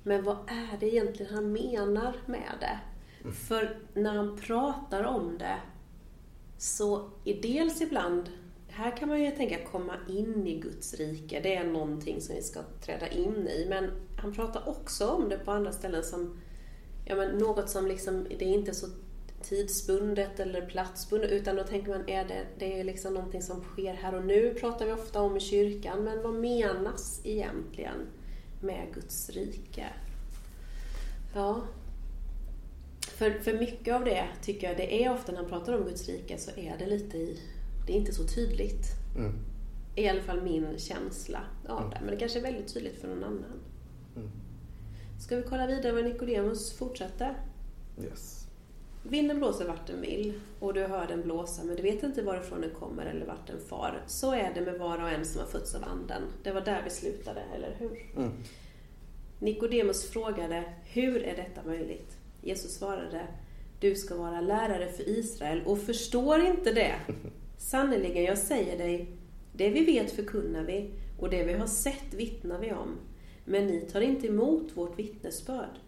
Men 0.03 0.23
vad 0.23 0.37
är 0.47 0.77
det 0.79 0.93
egentligen 0.93 1.33
han 1.33 1.51
menar 1.51 2.15
med 2.25 2.53
det? 2.59 2.79
Mm. 3.21 3.33
För 3.33 3.79
när 3.93 4.15
han 4.15 4.37
pratar 4.37 5.03
om 5.03 5.37
det 5.37 5.59
så 6.57 7.09
är 7.25 7.41
dels 7.41 7.81
ibland 7.81 8.29
här 8.75 8.97
kan 8.97 9.09
man 9.09 9.23
ju 9.23 9.31
tänka 9.31 9.65
komma 9.71 9.95
in 10.09 10.47
i 10.47 10.59
Guds 10.59 10.93
rike, 10.93 11.39
det 11.39 11.55
är 11.55 11.63
någonting 11.63 12.21
som 12.21 12.35
vi 12.35 12.41
ska 12.41 12.59
träda 12.85 13.07
in 13.07 13.47
i. 13.47 13.65
Men 13.69 13.91
han 14.21 14.33
pratar 14.33 14.69
också 14.69 15.07
om 15.07 15.29
det 15.29 15.37
på 15.37 15.51
andra 15.51 15.71
ställen 15.71 16.03
som 16.03 16.37
ja, 17.05 17.15
men 17.15 17.37
något 17.37 17.69
som 17.69 17.87
liksom, 17.87 18.27
det 18.39 18.45
är 18.45 18.53
inte 18.53 18.73
så 18.73 18.87
tidsbundet 19.41 20.39
eller 20.39 20.61
platsbundet, 20.65 21.31
utan 21.31 21.55
då 21.55 21.63
tänker 21.63 21.89
man, 21.89 22.09
är 22.09 22.25
det, 22.25 22.45
det 22.59 22.79
är 22.79 22.83
liksom 22.83 23.13
någonting 23.13 23.41
som 23.41 23.61
sker 23.61 23.93
här 23.93 24.15
och 24.15 24.25
nu, 24.25 24.53
pratar 24.53 24.85
vi 24.85 24.91
ofta 24.91 25.21
om 25.21 25.37
i 25.37 25.39
kyrkan, 25.39 26.03
men 26.03 26.21
vad 26.21 26.33
menas 26.33 27.21
egentligen 27.23 28.07
med 28.63 28.93
Guds 28.93 29.29
rike? 29.29 29.85
Ja, 31.33 31.61
för, 33.01 33.31
för 33.31 33.53
mycket 33.53 33.95
av 33.95 34.05
det 34.05 34.27
tycker 34.41 34.67
jag, 34.67 34.77
det 34.77 35.05
är 35.05 35.13
ofta 35.13 35.31
när 35.31 35.39
han 35.39 35.49
pratar 35.49 35.73
om 35.73 35.83
Guds 35.83 36.09
rike 36.09 36.37
så 36.37 36.51
är 36.51 36.77
det 36.77 36.85
lite 36.85 37.17
i 37.17 37.39
det 37.87 37.93
är 37.93 37.97
inte 37.97 38.13
så 38.13 38.23
tydligt. 38.23 38.87
Mm. 39.17 39.33
I 39.95 40.07
alla 40.07 40.21
fall 40.21 40.41
min 40.41 40.77
känsla 40.77 41.39
av 41.67 41.77
mm. 41.77 41.89
det. 41.89 41.97
Men 42.01 42.09
det 42.09 42.19
kanske 42.19 42.39
är 42.39 42.43
väldigt 42.43 42.73
tydligt 42.73 43.01
för 43.01 43.07
någon 43.07 43.23
annan. 43.23 43.59
Mm. 44.15 44.29
Ska 45.19 45.35
vi 45.35 45.43
kolla 45.43 45.67
vidare 45.67 45.91
vad 45.91 46.03
Nikodemus 46.03 46.73
fortsätter? 46.73 47.37
Yes. 48.03 48.42
Vinden 49.03 49.37
blåser 49.37 49.67
vart 49.67 49.87
den 49.87 50.01
vill 50.01 50.33
och 50.59 50.73
du 50.73 50.81
hör 50.81 51.07
den 51.07 51.21
blåsa 51.21 51.63
men 51.63 51.75
du 51.75 51.81
vet 51.81 52.03
inte 52.03 52.21
varifrån 52.21 52.61
den 52.61 52.69
kommer 52.69 53.05
eller 53.05 53.25
vart 53.25 53.47
den 53.47 53.59
far. 53.69 54.01
Så 54.07 54.33
är 54.33 54.51
det 54.53 54.61
med 54.61 54.79
var 54.79 55.01
och 55.03 55.09
en 55.09 55.25
som 55.25 55.39
har 55.39 55.47
fötts 55.47 55.75
av 55.75 55.83
anden. 55.83 56.21
Det 56.43 56.51
var 56.51 56.61
där 56.61 56.81
vi 56.83 56.89
slutade, 56.89 57.41
eller 57.55 57.75
hur? 57.79 58.05
Mm. 58.15 58.31
Nikodemus 59.39 60.09
frågade, 60.09 60.63
hur 60.83 61.23
är 61.23 61.35
detta 61.35 61.63
möjligt? 61.65 62.17
Jesus 62.41 62.75
svarade, 62.75 63.27
du 63.79 63.95
ska 63.95 64.15
vara 64.15 64.41
lärare 64.41 64.91
för 64.91 65.09
Israel 65.09 65.61
och 65.65 65.79
förstår 65.79 66.39
inte 66.39 66.71
det. 66.71 66.95
Sannerligen, 67.57 68.23
jag 68.23 68.37
säger 68.37 68.77
dig, 68.77 69.07
det 69.53 69.69
vi 69.69 69.85
vet 69.85 70.11
förkunnar 70.11 70.63
vi 70.63 70.91
och 71.19 71.29
det 71.29 71.43
vi 71.43 71.53
har 71.53 71.67
sett 71.67 72.13
vittnar 72.13 72.59
vi 72.59 72.73
om. 72.73 72.97
Men 73.45 73.67
ni 73.67 73.81
tar 73.81 74.01
inte 74.01 74.27
emot 74.27 74.71
vårt 74.73 74.99
vittnesbörd. 74.99 75.79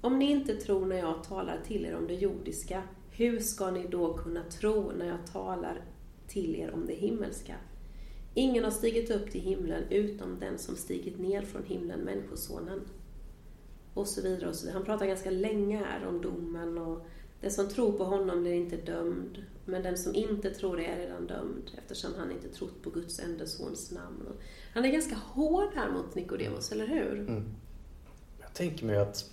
Om 0.00 0.18
ni 0.18 0.30
inte 0.30 0.56
tror 0.56 0.86
när 0.86 0.98
jag 0.98 1.24
talar 1.24 1.60
till 1.66 1.84
er 1.86 1.96
om 1.96 2.06
det 2.06 2.14
jordiska, 2.14 2.82
hur 3.10 3.38
ska 3.38 3.70
ni 3.70 3.86
då 3.86 4.14
kunna 4.14 4.44
tro 4.44 4.92
när 4.98 5.06
jag 5.06 5.26
talar 5.32 5.84
till 6.26 6.56
er 6.56 6.70
om 6.70 6.86
det 6.86 6.94
himmelska? 6.94 7.54
Ingen 8.34 8.64
har 8.64 8.70
stigit 8.70 9.10
upp 9.10 9.30
till 9.30 9.40
himlen 9.40 9.82
utom 9.90 10.38
den 10.38 10.58
som 10.58 10.76
stigit 10.76 11.18
ner 11.18 11.42
från 11.42 11.64
himlen, 11.64 12.00
Människosonen. 12.00 12.80
Och 13.94 14.06
så 14.06 14.22
vidare 14.22 14.48
och 14.48 14.54
så 14.54 14.66
vidare. 14.66 14.78
Han 14.78 14.86
pratar 14.86 15.06
ganska 15.06 15.30
länge 15.30 15.76
här 15.76 16.06
om 16.06 16.22
domen 16.22 16.78
och 16.78 17.06
den 17.40 17.50
som 17.50 17.68
tror 17.68 17.92
på 17.92 18.04
honom 18.04 18.40
blir 18.40 18.52
inte 18.52 18.76
dömd, 18.76 19.44
men 19.64 19.82
den 19.82 19.98
som 19.98 20.14
inte 20.14 20.50
tror 20.50 20.80
är 20.80 20.96
redan 20.96 21.26
dömd 21.26 21.70
eftersom 21.78 22.10
han 22.18 22.32
inte 22.32 22.48
trott 22.48 22.82
på 22.82 22.90
Guds 22.90 23.20
enda 23.20 23.46
sons 23.46 23.90
namn. 23.90 24.26
Han 24.74 24.84
är 24.84 24.92
ganska 24.92 25.14
hård 25.14 25.68
här 25.74 25.92
mot 25.92 26.14
Nikodemus, 26.14 26.72
eller 26.72 26.86
hur? 26.86 27.18
Mm. 27.20 27.44
Jag 28.40 28.54
tänker 28.54 28.86
mig 28.86 28.96
att 28.96 29.30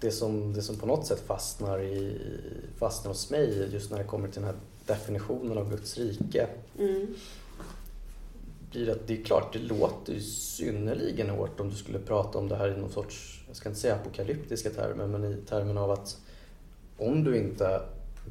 det 0.00 0.10
som, 0.10 0.52
det 0.52 0.62
som 0.62 0.76
på 0.76 0.86
något 0.86 1.06
sätt 1.06 1.20
fastnar, 1.26 1.80
i, 1.82 2.18
fastnar 2.78 3.08
hos 3.10 3.30
mig 3.30 3.68
just 3.72 3.90
när 3.90 3.98
det 3.98 4.04
kommer 4.04 4.28
till 4.28 4.42
den 4.42 4.50
här 4.50 4.56
definitionen 4.86 5.58
av 5.58 5.70
Guds 5.70 5.98
rike 5.98 6.48
Mm. 6.78 7.06
blir 8.70 8.90
att 8.90 9.06
det 9.06 9.20
är 9.20 9.24
klart, 9.24 9.52
det 9.52 9.58
låter 9.58 10.12
ju 10.12 10.20
synnerligen 10.20 11.30
hårt 11.30 11.60
om 11.60 11.68
du 11.70 11.76
skulle 11.76 11.98
prata 11.98 12.38
om 12.38 12.48
det 12.48 12.56
här 12.56 12.68
i 12.68 12.76
någon 12.80 12.90
sorts, 12.92 13.44
jag 13.46 13.56
ska 13.56 13.68
inte 13.68 13.80
säga 13.80 13.94
apokalyptiska 13.94 14.70
termer, 14.70 15.06
men 15.06 15.24
i 15.24 15.36
termen 15.48 15.78
av 15.78 15.90
att 15.90 16.18
om 16.98 17.24
du 17.24 17.36
inte 17.36 17.80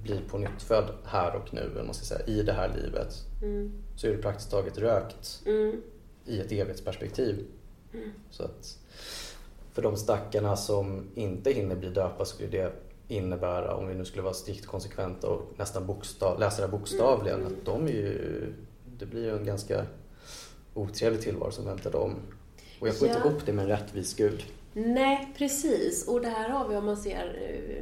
blir 0.04 0.22
på 0.30 0.38
nytt 0.38 0.62
född 0.62 0.90
här 1.06 1.36
och 1.36 1.54
nu, 1.54 1.60
eller 1.62 1.84
man 1.84 1.94
ska 1.94 2.06
säga, 2.06 2.26
i 2.26 2.44
det 2.44 2.54
här 2.54 2.72
livet, 2.84 3.16
Mm. 3.42 3.72
så 3.98 4.08
är 4.08 4.12
du 4.12 4.22
praktiskt 4.22 4.52
taget 4.52 4.78
rökt 4.78 5.42
Mm. 5.46 5.82
i 6.26 6.40
ett 6.40 6.52
evighetsperspektiv. 6.52 7.46
Mm. 7.94 8.12
Så 8.32 8.44
att 8.44 8.78
för 9.74 9.82
de 9.82 9.98
stackarna 9.98 10.56
som 10.56 11.04
inte 11.16 11.52
hinner 11.52 11.76
bli 11.76 11.90
döpa 11.90 12.26
skulle 12.26 12.50
det 12.50 12.74
innebära, 13.08 13.76
om 13.76 13.88
vi 13.88 13.96
nu 13.96 14.06
skulle 14.06 14.24
vara 14.24 14.34
strikt 14.34 14.66
konsekventa 14.66 15.28
och 15.28 15.42
nästan 15.58 15.88
bokstav, 15.88 16.40
läsa 16.40 16.62
det 16.62 16.68
bokstavligen, 16.68 17.40
Mm. 17.40 17.54
att 17.54 17.66
de 17.66 17.88
är 17.88 17.92
ju, 17.92 18.54
det 19.00 19.06
blir 19.06 19.24
ju 19.24 19.38
en 19.38 19.46
ganska 19.46 19.86
otrevlig 20.74 21.22
tillvaro 21.22 21.52
som 21.52 21.66
väntar 21.66 21.92
dem. 21.92 22.16
Och 22.80 22.88
jag 22.88 22.96
får 22.98 23.08
Ja. 23.08 23.16
inte 23.16 23.28
ihop 23.28 23.46
det 23.46 23.54
med 23.54 23.64
en 23.64 23.70
rättvis 23.70 24.14
gud. 24.16 24.44
Nej, 24.74 25.34
precis. 25.38 26.08
Och 26.08 26.22
det 26.22 26.28
här 26.28 26.50
har 26.50 26.68
vi 26.68 26.76
om 26.76 26.86
man 26.86 26.98
ser, 26.98 27.34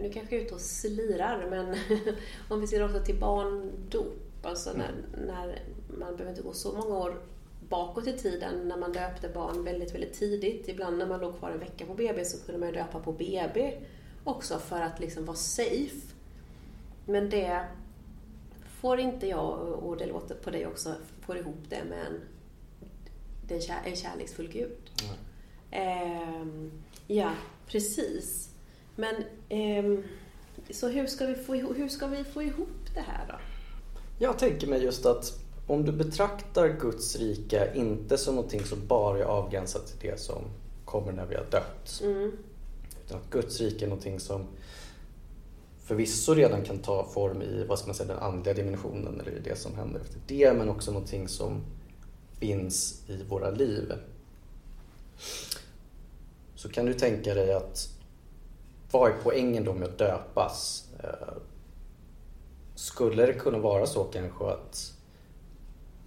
nu 0.01 0.11
kanske 0.13 0.35
jag 0.35 0.41
är 0.41 0.45
ute 0.45 0.55
och 0.55 0.61
slirar, 0.61 1.47
men 1.49 1.75
om 2.49 2.61
vi 2.61 2.67
ser 2.67 2.83
också 2.85 2.99
till 2.99 3.19
barndop, 3.19 4.13
alltså 4.43 4.69
när, 4.73 4.91
när 5.27 5.59
man 5.99 6.11
behöver 6.15 6.29
inte 6.29 6.41
gå 6.41 6.53
så 6.53 6.71
många 6.73 6.97
år 6.97 7.21
bakåt 7.71 8.07
i 8.07 8.17
tiden 8.17 8.67
när 8.67 8.77
man 8.77 8.91
döpte 8.91 9.29
barn 9.29 9.63
väldigt, 9.63 9.93
väldigt 9.93 10.13
tidigt. 10.13 10.67
Ibland 10.67 10.97
när 10.97 11.07
man 11.07 11.19
låg 11.19 11.39
kvar 11.39 11.51
en 11.51 11.59
vecka 11.59 11.85
på 11.85 11.93
BB 11.93 12.25
så 12.25 12.45
kunde 12.45 12.59
man 12.59 12.69
ju 12.69 12.75
döpa 12.75 12.99
på 12.99 13.11
BB 13.11 13.73
också 14.23 14.59
för 14.59 14.81
att 14.81 14.99
liksom 14.99 15.25
vara 15.25 15.37
safe. 15.37 16.13
Men 17.05 17.29
det 17.29 17.65
får 18.81 18.99
inte 18.99 19.27
jag, 19.27 19.59
och 19.59 19.97
det 19.97 20.05
låter 20.05 20.35
på 20.35 20.49
dig 20.49 20.67
också, 20.67 20.95
får 21.25 21.37
ihop 21.37 21.69
det 21.69 21.83
med 21.89 22.05
en, 22.07 22.21
en 23.85 23.95
kärleksfull 23.95 24.47
Gud. 24.47 24.77
Ehm, 25.71 26.71
ja, 27.07 27.31
precis. 27.67 28.49
Men 28.95 29.15
ehm, 29.49 30.03
så 30.69 30.87
hur 30.87 31.07
ska, 31.07 31.25
vi 31.25 31.35
få, 31.35 31.53
hur 31.53 31.89
ska 31.89 32.07
vi 32.07 32.23
få 32.23 32.43
ihop 32.43 32.93
det 32.93 33.01
här 33.01 33.25
då? 33.27 33.35
Jag 34.19 34.39
tänker 34.39 34.67
mig 34.67 34.83
just 34.83 35.05
att 35.05 35.40
om 35.73 35.85
du 35.85 35.91
betraktar 35.91 36.67
Guds 36.79 37.15
rike 37.15 37.71
inte 37.75 38.17
som 38.17 38.35
någonting 38.35 38.63
som 38.63 38.87
bara 38.87 39.19
är 39.19 39.23
avgränsat 39.23 39.87
till 39.87 40.09
det 40.09 40.19
som 40.19 40.43
kommer 40.85 41.11
när 41.11 41.25
vi 41.25 41.35
har 41.35 41.45
dött. 41.51 42.01
Mm, 42.03 42.31
Utan 43.05 43.17
att 43.17 43.29
Guds 43.29 43.59
rike 43.59 43.85
är 43.85 43.89
någonting 43.89 44.19
som 44.19 44.47
förvisso 45.83 46.33
redan 46.33 46.63
kan 46.63 46.79
ta 46.79 47.05
form 47.05 47.41
i 47.41 47.65
vad 47.69 47.79
ska 47.79 47.87
man 47.87 47.95
säga, 47.95 48.07
den 48.07 48.23
andliga 48.23 48.53
dimensionen 48.53 49.19
eller 49.21 49.31
i 49.31 49.39
det 49.39 49.55
som 49.55 49.75
händer 49.75 49.99
efter 49.99 50.19
det 50.27 50.53
men 50.53 50.69
också 50.69 50.91
någonting 50.91 51.27
som 51.27 51.61
finns 52.39 53.01
i 53.09 53.23
våra 53.23 53.49
liv. 53.51 53.93
Så 56.55 56.69
kan 56.69 56.85
du 56.85 56.93
tänka 56.93 57.33
dig 57.33 57.53
att 57.53 57.89
vad 58.91 59.11
är 59.11 59.15
poängen 59.23 59.63
då 59.63 59.73
med 59.73 59.87
att 59.89 59.97
döpas? 59.97 60.85
Eh, 61.03 61.33
Skulle 62.75 63.25
det 63.25 63.33
kunna 63.33 63.57
vara 63.59 63.85
så 63.85 64.03
kanske 64.03 64.45
att 64.45 64.93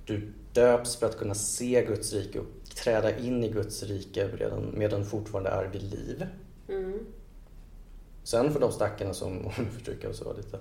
du 0.04 0.32
döps 0.52 0.96
för 0.96 1.06
att 1.06 1.18
kunna 1.18 1.34
se 1.34 1.84
Guds 1.84 2.12
rike 2.12 2.40
och 2.40 2.46
träda 2.76 3.18
in 3.18 3.44
i 3.44 3.48
Guds 3.48 3.82
rike 3.82 4.28
redan 4.28 4.72
medan 4.78 5.00
du 5.00 5.06
fortfarande 5.06 5.50
är 5.50 5.64
vid 5.68 5.82
liv? 5.82 6.26
mm, 6.68 7.06
Sen 8.22 8.52
för 8.52 8.60
de 8.60 8.72
stackarna 8.72 9.14
som, 9.14 9.46
om 9.58 9.66
försöker 9.78 10.12
så 10.12 10.32
lite, 10.32 10.60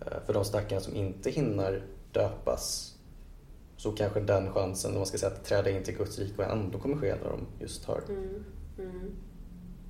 eh, 0.00 0.20
för 0.26 0.32
de 0.32 0.44
stackarna 0.44 0.80
som 0.80 0.96
inte 0.96 1.30
hinner 1.30 1.86
döpas 2.12 2.92
så 3.76 3.92
kanske 3.92 4.20
den 4.20 4.52
chansen, 4.52 4.90
om 4.90 4.96
man 4.96 5.06
ska 5.06 5.18
säga 5.18 5.32
att 5.32 5.44
träda 5.44 5.70
in 5.70 5.84
till 5.84 5.96
Guds 5.96 6.18
rike 6.18 6.44
ändå 6.44 6.78
kommer 6.78 6.96
ske 6.96 7.14
när 7.14 7.30
de 7.30 7.46
just 7.60 7.84
har 7.84 8.02
mm, 8.08 8.44
mm, 8.78 9.10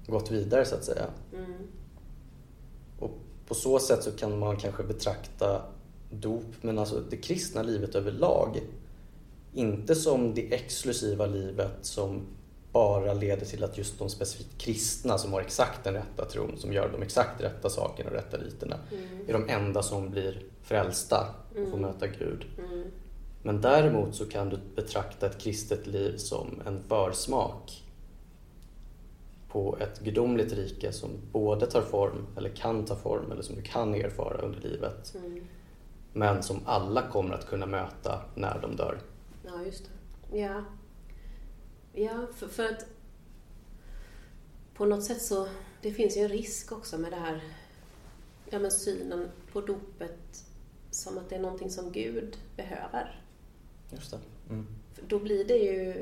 gått 0.06 0.30
vidare 0.30 0.64
så 0.64 0.74
att 0.74 0.84
säga. 0.84 1.06
mm, 1.32 1.54
Och 2.98 3.10
på 3.46 3.54
så 3.54 3.78
sätt 3.78 4.02
så 4.02 4.12
kan 4.12 4.38
man 4.38 4.56
kanske 4.56 4.82
betrakta 4.82 5.62
dop, 6.20 6.44
men 6.60 6.78
alltså 6.78 7.00
det 7.10 7.16
kristna 7.16 7.62
livet 7.62 7.94
överlag, 7.94 8.60
inte 9.54 9.94
som 9.94 10.34
det 10.34 10.54
exklusiva 10.54 11.26
livet 11.26 11.72
som 11.82 12.20
bara 12.72 13.14
leder 13.14 13.46
till 13.46 13.64
att 13.64 13.78
just 13.78 13.98
de 13.98 14.08
specifikt 14.08 14.58
kristna 14.58 15.18
som 15.18 15.32
har 15.32 15.40
exakt 15.40 15.84
den 15.84 15.94
rätta 15.94 16.24
tron, 16.24 16.58
som 16.58 16.72
gör 16.72 16.88
de 16.92 17.02
exakt 17.02 17.42
rätta 17.42 17.70
sakerna 17.70 18.10
och 18.10 18.16
rätta 18.16 18.36
riterna, 18.36 18.76
mm, 18.92 19.28
är 19.28 19.32
de 19.32 19.48
enda 19.48 19.82
som 19.82 20.10
blir 20.10 20.42
frälsta 20.62 21.34
och 21.50 21.56
får 21.56 21.62
Mm. 21.78 21.80
möta 21.80 22.06
Gud. 22.06 22.44
mm, 22.58 22.84
Men 23.42 23.60
däremot 23.60 24.14
så 24.14 24.24
kan 24.26 24.48
du 24.48 24.58
betrakta 24.76 25.26
ett 25.26 25.38
kristet 25.38 25.86
liv 25.86 26.16
som 26.16 26.62
en 26.66 26.82
försmak 26.88 27.82
på 29.48 29.76
ett 29.80 30.00
gudomligt 30.00 30.52
rike 30.52 30.92
som 30.92 31.10
både 31.32 31.66
tar 31.66 31.82
form, 31.82 32.26
eller 32.36 32.50
kan 32.50 32.84
ta 32.84 32.96
form, 32.96 33.32
eller 33.32 33.42
som 33.42 33.56
du 33.56 33.62
kan 33.62 33.94
erfara 33.94 34.38
under 34.42 34.60
livet. 34.60 35.14
mm. 35.24 35.44
Men 36.16 36.42
som 36.42 36.60
alla 36.64 37.10
kommer 37.10 37.34
att 37.34 37.46
kunna 37.46 37.66
möta 37.66 38.22
när 38.34 38.58
de 38.62 38.76
dör. 38.76 38.98
Ja, 39.44 39.62
just 39.64 39.84
det. 40.30 40.38
Ja, 40.38 40.64
ja 41.92 42.26
för, 42.34 42.48
för 42.48 42.64
att 42.64 42.86
på 44.74 44.84
något 44.84 45.04
sätt 45.04 45.22
så, 45.22 45.48
det 45.82 45.92
finns 45.92 46.16
ju 46.16 46.20
en 46.20 46.28
risk 46.28 46.72
också 46.72 46.98
med 46.98 47.12
det 47.12 47.16
här, 47.16 47.40
ja 48.50 48.58
men 48.58 48.70
synen 48.70 49.28
på 49.52 49.60
dopet 49.60 50.44
som 50.90 51.18
att 51.18 51.28
det 51.28 51.36
är 51.36 51.40
någonting 51.40 51.70
som 51.70 51.92
Gud 51.92 52.36
behöver. 52.56 53.20
Just 53.90 54.10
det. 54.10 54.18
Mm. 54.50 54.66
Då 55.08 55.18
blir 55.18 55.44
det 55.44 55.56
ju 55.56 55.92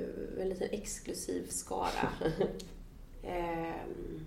en 0.40 0.49
liten 0.49 0.68
exklusiv 0.71 1.47
skara. 1.49 2.09
Ehm, 3.23 4.26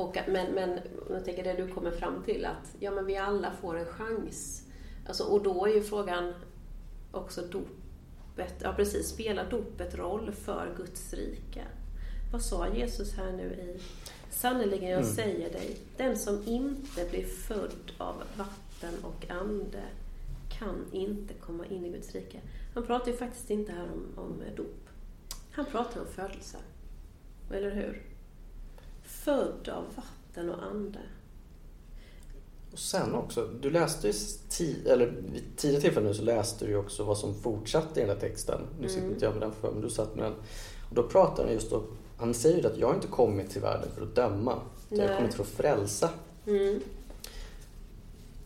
och 0.00 0.16
men, 0.28 0.52
men 0.52 0.78
jag 1.10 1.24
tänker 1.24 1.44
det 1.44 1.52
du 1.52 1.68
kommer 1.68 1.90
fram 1.90 2.22
till 2.24 2.44
att 2.44 2.74
ja, 2.78 2.90
men 2.90 3.06
vi 3.06 3.16
alla 3.16 3.52
får 3.60 3.76
en 3.78 3.86
chans. 3.86 4.62
Alltså, 5.06 5.24
och 5.24 5.42
då 5.42 5.66
är 5.66 5.74
ju 5.74 5.82
frågan 5.82 6.34
också 7.12 7.42
dopet, 7.42 8.54
ja 8.62 8.72
precis, 8.76 9.08
spelar 9.08 9.50
dopet 9.50 9.94
roll 9.94 10.32
för 10.32 10.74
Guds 10.76 11.14
rike? 11.14 11.62
Vad 12.32 12.42
sa 12.42 12.68
Jesus 12.68 13.14
här 13.16 13.32
nu 13.32 13.42
i 13.44 13.80
Sannerligen 14.30 14.90
jag 14.90 15.00
Mm. 15.00 15.12
säger 15.14 15.52
dig, 15.52 15.76
den 15.96 16.18
som 16.18 16.42
inte 16.46 17.04
blir 17.10 17.24
född 17.26 17.92
av 17.98 18.22
vatten 18.36 19.04
och 19.04 19.30
ande 19.30 19.82
kan 20.58 20.84
inte 20.92 21.34
komma 21.34 21.66
in 21.66 21.84
i 21.84 21.90
Guds 21.90 22.12
rike. 22.14 22.40
Han 22.74 22.86
pratar 22.86 23.10
ju 23.10 23.16
faktiskt 23.16 23.50
inte 23.50 23.72
här 23.72 23.88
om, 23.92 24.24
om 24.24 24.42
dop. 24.56 24.88
Han 25.52 25.64
pratar 25.64 26.00
om 26.00 26.06
födelse. 26.06 26.58
Eller 27.52 27.70
hur? 27.70 28.02
Född 29.10 29.68
av 29.68 29.84
vatten 29.96 30.50
och 30.50 30.62
ande. 30.62 30.98
Och 32.72 32.78
sen 32.78 33.14
också, 33.14 33.48
du 33.60 33.70
läste 33.70 34.06
ju 34.06 34.12
ti- 34.50 34.88
eller 34.88 35.06
vid 35.06 35.42
tidigare 35.56 35.80
tillfällen 35.82 36.08
nu 36.08 36.14
så 36.14 36.22
läste 36.22 36.64
du 36.64 36.70
ju 36.70 36.76
också 36.76 37.04
vad 37.04 37.18
som 37.18 37.34
fortsatte 37.34 38.00
i 38.00 38.04
den 38.06 38.12
här 38.12 38.20
texten. 38.20 38.60
Nu 38.80 38.88
sitter 38.88 39.00
Mm. 39.02 39.12
inte 39.14 39.24
jag 39.24 39.32
med 39.32 39.42
den 39.42 39.52
för 39.52 39.72
men 39.72 39.80
du 39.80 39.90
satt 39.90 40.14
med 40.16 40.24
den. 40.24 40.34
Och 40.88 40.94
då 40.94 41.02
pratar 41.02 41.44
han 41.44 41.52
just 41.52 41.72
om 41.72 41.82
han 42.16 42.34
säger 42.34 42.58
ju 42.62 42.66
att 42.66 42.76
jag 42.78 42.86
har 42.88 42.94
inte 42.94 43.06
kommit 43.06 43.50
till 43.50 43.60
världen 43.60 43.88
för 43.94 44.02
att 44.02 44.14
döma. 44.14 44.60
utan 44.90 45.04
Jag 45.04 45.08
har 45.12 45.16
kommit 45.16 45.34
för 45.34 45.42
att 45.42 45.48
frälsa. 45.48 46.10
Mm. 46.46 46.80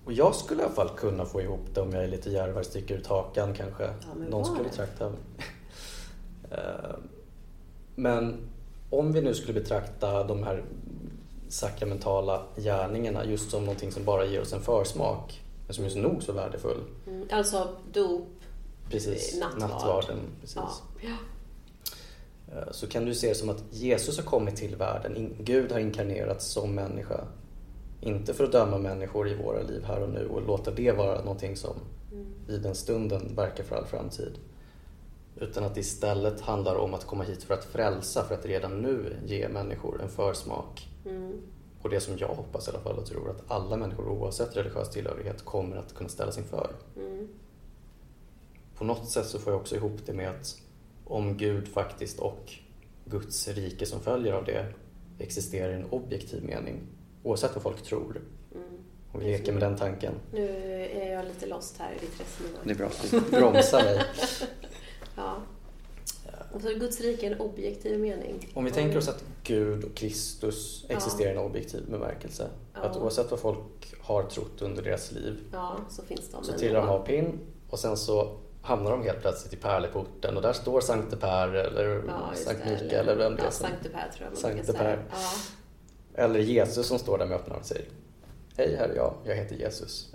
Och 0.05 0.13
jag 0.13 0.35
skulle 0.35 0.63
i 0.63 0.65
alla 0.65 0.75
fall 0.75 0.91
kunna 0.97 1.25
få 1.25 1.41
ihop 1.43 1.61
det 1.75 1.81
om 1.81 1.93
jag 1.93 2.05
är 2.05 2.09
lite 2.09 2.31
djärvare, 2.31 2.65
sticker 2.65 2.97
ut 2.99 3.07
hakan 3.07 3.55
kanske. 3.55 3.95
men 4.17 4.29
Någon 4.31 4.45
skulle 4.45 4.63
det? 4.63 4.69
betrakta 4.69 5.11
mig. 5.11 5.19
Eh, 6.51 6.97
Men 7.95 8.37
om 8.99 9.13
vi 9.13 9.21
nu 9.21 9.35
skulle 9.35 9.61
betrakta 9.61 10.25
de 10.25 10.43
här 10.43 10.65
sakramentala 11.49 12.43
gärningarna 12.57 13.25
just 13.25 13.51
som 13.51 13.65
någonting 13.65 13.93
som 13.93 14.05
bara 14.05 14.25
ger 14.25 14.41
oss 14.41 14.53
en 14.53 14.61
försmak, 14.61 15.43
men 15.67 15.75
som 15.75 15.85
är 15.85 15.97
nog 15.97 16.23
så 16.23 16.33
värdefull. 16.33 16.81
Mm. 17.07 17.29
Alltså 17.31 17.69
dop, 17.93 18.29
Precis, 18.91 19.41
Nattvard. 19.41 19.61
nattvarden. 19.71 20.19
Precis. 20.41 20.57
ja. 21.03 21.09
Eh, 22.53 22.71
Så 22.73 22.87
kan 22.87 23.05
du 23.05 23.15
se 23.15 23.29
det 23.29 23.35
som 23.35 23.49
att 23.49 23.65
Jesus 23.71 24.17
har 24.17 24.25
kommit 24.25 24.57
till 24.57 24.77
världen, 24.77 25.37
Gud 25.41 25.73
har 25.73 25.79
inkarnerats 25.79 26.47
som 26.47 26.75
människa. 26.75 27.21
Inte 28.01 28.35
för 28.35 28.45
att 28.45 28.53
döma 28.53 28.79
människor 28.79 29.29
i 29.29 29.35
våra 29.35 29.63
liv 29.63 29.85
här 29.87 30.01
och 30.03 30.09
nu 30.11 30.27
och 30.29 30.43
låta 30.47 30.71
det 30.71 30.93
vara 30.93 31.19
någonting 31.21 31.57
som 31.57 31.75
Mm. 32.13 32.27
i 32.49 32.57
den 32.59 32.75
stunden 32.75 33.35
verkar 33.37 33.65
för 33.65 33.77
all 33.77 33.87
framtid. 33.87 34.33
Utan 35.37 35.65
att 35.65 35.75
det 35.75 35.81
istället 35.81 36.41
handlar 36.41 36.77
om 36.77 36.95
att 36.95 37.07
komma 37.07 37.25
hit 37.25 37.43
för 37.43 37.55
att 37.55 37.65
frälsa, 37.65 38.25
för 38.25 38.35
att 38.35 38.47
redan 38.47 38.83
nu 38.83 39.17
ge 39.27 39.49
människor 39.49 40.03
en 40.03 40.09
försmak. 40.09 40.89
Mm. 41.07 41.41
Och 41.83 41.91
det 41.91 42.01
som 42.01 42.19
jag 42.19 42.29
hoppas 42.29 42.69
i 42.69 42.71
alla 42.71 42.81
fall 42.81 42.99
och 42.99 43.07
tror 43.07 43.31
att 43.31 43.51
alla 43.51 43.77
människor 43.77 44.09
oavsett 44.09 44.57
religiös 44.57 44.91
tillhörighet 44.91 45.45
kommer 45.45 45.77
att 45.77 45.95
kunna 45.95 46.09
ställas 46.09 46.39
inför. 46.39 46.71
Mm. 46.97 47.29
På 48.75 48.85
något 48.85 49.09
sätt 49.09 49.27
så 49.27 49.39
får 49.39 49.53
jag 49.53 49.61
också 49.61 49.77
ihop 49.77 50.01
det 50.07 50.13
med 50.13 50.31
att 50.31 50.61
om 51.05 51.37
Gud 51.37 51.69
faktiskt 51.69 52.19
och 52.19 52.53
Guds 53.05 53.49
rike 53.49 53.87
som 53.87 54.01
följer 54.01 54.33
av 54.33 54.45
det 54.45 54.67
existerar 55.19 55.73
i 55.73 55.75
en 55.75 55.91
objektiv 55.91 56.45
mening, 56.45 56.81
oavsett 57.23 57.55
vad 57.55 57.63
folk 57.63 57.83
tror. 57.83 58.21
Mm. 58.55 58.67
Om 59.13 59.21
vi 59.21 59.27
leker 59.27 59.53
med 59.53 59.63
den 59.63 59.77
tanken. 59.77 60.15
Nu 60.33 60.49
är 60.95 61.13
jag 61.13 61.25
lite 61.25 61.47
lost 61.47 61.79
här 61.79 61.93
i 61.93 61.99
ditt 61.99 62.21
resonemang. 62.21 62.63
Det 62.65 62.73
är 62.73 63.21
bra 63.31 63.41
bromsar 63.41 63.85
mig. 63.85 64.03
Ja. 65.17 65.37
Och 66.53 66.61
så 66.61 66.69
är 66.69 66.75
Guds 66.75 67.01
rike 67.01 67.27
en 67.27 67.41
objektiv 67.41 68.01
mening. 68.01 68.49
Om 68.55 68.65
vi 68.65 68.71
tänker 68.71 68.99
oss 68.99 69.09
att 69.09 69.25
Gud 69.43 69.85
och 69.85 69.95
Kristus 69.95 70.85
existerar 70.89 71.29
i 71.29 71.33
en 71.33 71.39
objektiv 71.39 71.91
bemärkelse. 71.91 72.49
Ja. 72.75 72.81
Att 72.81 72.97
oavsett 72.97 73.31
vad 73.31 73.41
folk 73.41 73.95
har 74.01 74.23
trott 74.23 74.63
under 74.63 74.83
deras 74.83 75.13
liv 75.13 75.39
Ja, 75.53 75.77
så 75.91 76.03
finns 76.03 76.31
de 76.31 76.45
så 76.45 76.53
trillar 76.53 76.81
de 76.81 76.89
av 76.89 77.07
pinn 77.07 77.39
och 77.71 77.79
sen 77.79 77.97
så 77.97 78.37
hamnar 78.63 78.91
de 78.91 79.03
helt 79.03 79.21
plötsligt 79.21 79.53
i 79.53 79.57
pärleporten 79.57 80.37
och 80.37 80.43
där 80.43 80.53
står 80.53 80.81
Sankte 80.81 81.17
Per 81.17 81.49
eller 81.49 82.05
Ja, 82.07 82.31
Sankt. 82.35 82.65
Mikael 82.65 82.93
eller 82.93 83.17
vem 83.17 83.37
det 83.37 83.41
är 83.43 83.45
ja, 83.45 83.51
Sankte 83.51 83.89
Per 83.89 84.11
tror 84.17 84.25
jag 84.25 84.31
man 84.31 84.37
Sankte. 84.37 84.73
Per. 84.73 85.05
Eller 86.15 86.41
Jesus 86.41 86.87
som 86.87 86.99
står 86.99 87.19
där 87.19 87.27
med 87.27 87.37
öppna 87.37 87.55
armar 87.55 87.61
och 87.61 87.67
säger 87.67 87.87
Hej, 88.57 88.77
här 88.77 88.89
är 88.89 88.97
jag. 88.97 89.15
Jag 89.25 89.35
heter 89.35 89.57
Jesus. 89.57 90.15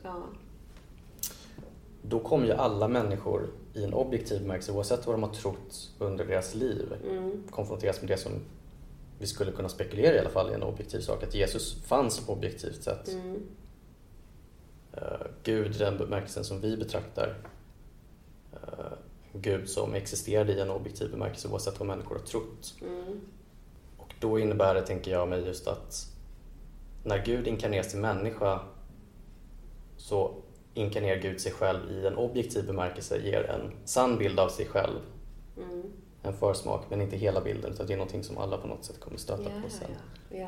Då 2.02 2.20
kommer 2.20 2.46
ju 2.46 2.54
alla 2.54 2.88
människor 2.88 3.50
i 3.80 3.84
en 3.84 3.94
objektiv 3.94 4.42
bemärkelse, 4.42 4.72
oavsett 4.72 5.08
vad 5.08 5.16
de 5.16 5.24
har 5.24 5.34
trott 5.34 5.90
under 6.00 6.26
deras 6.26 6.56
liv, 6.56 6.94
Mm. 7.10 7.44
konfronteras 7.52 8.02
med 8.02 8.10
det 8.10 8.18
som 8.18 8.32
vi 9.20 9.28
skulle 9.28 9.52
kunna 9.52 9.70
spekulera 9.70 10.16
i 10.16 10.20
alla 10.20 10.30
fall 10.30 10.52
i 10.52 10.54
en 10.54 10.64
objektiv 10.64 11.00
sak, 11.00 11.24
att 11.24 11.36
Jesus 11.36 11.82
fanns 11.84 12.30
objektivt 12.30 12.84
sett. 12.84 13.08
Mm. 13.08 13.42
Eh, 14.94 15.28
Gud 15.44 15.76
i 15.76 15.80
den 15.80 15.98
bemärkelsen 15.98 16.44
som 16.44 16.62
vi 16.62 16.78
betraktar 16.78 17.38
eh, 18.54 18.92
Gud 19.34 19.70
som 19.70 19.94
existerade 19.94 20.54
i 20.54 20.60
en 20.60 20.70
objektiv 20.70 21.12
bemärkelse 21.12 21.48
oavsett 21.48 21.80
vad 21.80 21.88
människor 21.88 22.16
har 22.16 22.26
trott. 22.26 22.76
Mm. 22.82 23.20
Och 23.98 24.14
då 24.20 24.40
innebär 24.40 24.76
det, 24.76 24.82
tänker 24.82 25.12
jag 25.12 25.28
mig, 25.30 25.46
just 25.46 25.68
att 25.68 26.14
när 27.04 27.26
Gud 27.26 27.48
inkarneras 27.48 27.90
till 27.90 28.00
människa 28.00 28.60
så 29.98 30.36
inkarnerar 30.80 31.22
Gud 31.22 31.42
sig 31.42 31.52
själv 31.52 31.80
i 31.92 32.06
en 32.08 32.16
objektiv 32.16 32.66
bemärkelse, 32.68 33.18
ger 33.18 33.44
en 33.44 33.72
sann 33.86 34.18
bild 34.18 34.40
av 34.40 34.50
sig 34.50 34.66
själv, 34.66 35.00
Mm. 35.58 35.84
en 36.24 36.34
försmak, 36.34 36.86
men 36.90 37.02
inte 37.02 37.16
hela 37.18 37.42
bilden 37.42 37.72
utan 37.74 37.88
det 37.88 37.94
är 37.94 37.98
någonting 37.98 38.24
som 38.24 38.38
alla 38.38 38.58
på 38.58 38.68
något 38.68 38.86
sätt 38.86 39.00
kommer 39.00 39.18
stöta 39.18 39.44
Ja, 39.44 39.62
på 39.64 39.70
sen. 39.70 39.88
ja, 40.30 40.38
ja. 40.38 40.48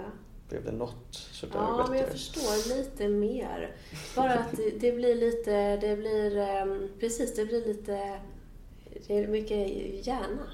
Blev 0.50 0.66
det 0.66 0.72
något 0.72 1.14
sådär 1.32 1.54
Ja, 1.56 1.86
men 1.90 1.98
jag 1.98 2.06
bättre? 2.06 2.12
förstår 2.18 2.78
lite 2.78 3.08
mer. 3.08 3.76
Bara 4.16 4.34
att 4.34 4.58
det, 4.58 4.70
det 4.80 4.92
blir 4.92 5.16
lite, 5.16 5.78
det 5.78 5.96
blir, 5.98 6.38
ehm, 6.38 6.90
precis, 7.00 7.36
det 7.36 7.46
blir 7.46 7.66
lite, 7.66 8.20
det 9.08 9.18
är 9.18 9.28
mycket 9.28 9.68
hjärna. 10.08 10.48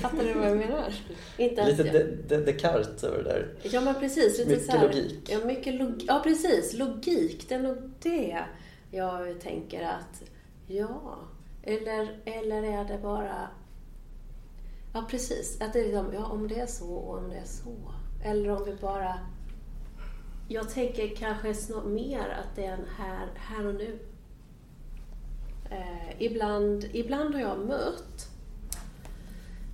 Fattar 0.00 0.24
du 0.24 0.32
vad 0.34 0.50
jag 0.50 0.56
menar? 0.56 0.94
Inte 1.36 1.66
Lite 1.66 1.82
jag. 1.82 1.92
de, 2.28 2.36
de, 2.36 2.52
Descartes 2.52 3.04
över 3.04 3.18
det 3.22 3.24
där. 3.30 3.48
Ja, 3.62 3.80
men 3.80 3.94
precis. 3.94 4.38
Lite 4.38 4.50
Mycket 4.50 4.66
så 4.66 4.72
här, 4.72 4.86
logik. 4.88 5.18
Ja, 5.28 5.38
mycket 5.44 5.74
log, 5.74 6.02
ja, 6.06 6.20
precis. 6.24 6.72
Logik, 6.74 7.48
det 7.48 7.54
är 7.54 7.58
nog 7.62 7.76
det 8.02 8.44
jag 8.90 9.40
tänker 9.40 9.82
att, 9.82 10.22
ja. 10.66 11.18
Eller, 11.62 12.20
eller 12.24 12.62
är 12.62 12.84
det 12.84 12.98
bara... 12.98 13.48
Ja, 14.94 15.06
precis. 15.10 15.60
Att 15.60 15.72
det 15.72 15.80
är 15.80 15.84
liksom, 15.84 16.12
ja, 16.12 16.26
om 16.26 16.48
det 16.48 16.60
är 16.60 16.66
så 16.66 16.94
och 16.94 17.18
om 17.18 17.30
det 17.30 17.36
är 17.36 17.44
så. 17.44 17.76
Eller 18.24 18.50
om 18.50 18.64
vi 18.64 18.74
bara... 18.74 19.18
Jag 20.48 20.70
tänker 20.70 21.16
kanske 21.16 21.54
snart 21.54 21.84
mer 21.84 22.28
att 22.28 22.56
det 22.56 22.66
är 22.66 22.72
en 22.72 22.86
här, 22.96 23.28
här 23.36 23.66
och 23.66 23.74
nu. 23.74 23.98
Eh, 25.70 26.22
ibland, 26.22 26.84
ibland 26.92 27.34
har 27.34 27.40
jag 27.40 27.58
mött 27.58 28.28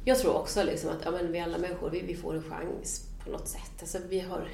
jag 0.06 0.18
tror 0.18 0.36
också 0.36 0.62
liksom 0.62 0.90
att 0.90 1.04
ja, 1.04 1.10
men 1.10 1.32
vi 1.32 1.40
alla 1.40 1.58
människor 1.58 1.90
vi, 1.90 2.00
vi 2.00 2.16
får 2.16 2.34
en 2.34 2.42
chans 2.42 3.08
på 3.24 3.30
något 3.30 3.48
sätt. 3.48 3.72
Alltså, 3.80 3.98
vi, 4.08 4.20
har, 4.20 4.48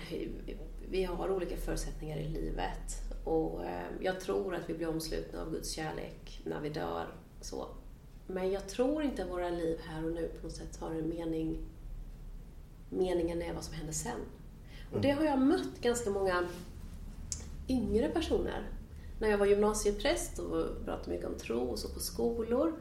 vi 0.89 1.05
har 1.05 1.31
olika 1.31 1.57
förutsättningar 1.57 2.17
i 2.17 2.29
livet. 2.29 3.03
Och 3.25 3.65
eh, 3.65 3.87
Jag 4.01 4.21
tror 4.21 4.55
att 4.55 4.71
vi 4.71 4.75
blir 4.75 4.89
omslutna 4.89 5.43
av 5.43 5.51
Guds 5.51 5.71
kärlek 5.71 6.41
när 6.45 6.61
vi 6.61 6.69
dör. 6.69 7.07
Så. 7.41 7.67
Men 8.27 8.51
jag 8.51 8.69
tror 8.69 9.03
inte 9.03 9.23
att 9.23 9.31
våra 9.31 9.51
liv 9.51 9.79
här 9.85 10.05
och 10.05 10.13
nu 10.13 10.29
på 10.41 10.47
något 10.47 10.57
sätt 10.57 10.77
har 10.77 10.91
en 10.91 11.09
mening. 11.09 11.59
Meningen 12.91 13.43
är 13.43 13.55
vad 13.55 13.65
som 13.65 13.75
händer 13.75 13.93
sen. 13.93 14.21
Och 14.93 15.01
det 15.01 15.11
har 15.11 15.25
jag 15.25 15.41
mött 15.41 15.81
ganska 15.81 16.11
många 16.11 16.49
yngre 17.69 18.09
personer. 18.09 18.71
När 19.21 19.29
jag 19.29 19.39
var 19.39 19.47
gymnasiepräst 19.47 20.39
och 20.39 20.85
pratade 20.85 21.11
mycket 21.11 21.27
om 21.27 21.35
tro 21.35 21.61
och 21.61 21.79
så 21.79 21.89
på 21.89 22.01
skolor 22.01 22.73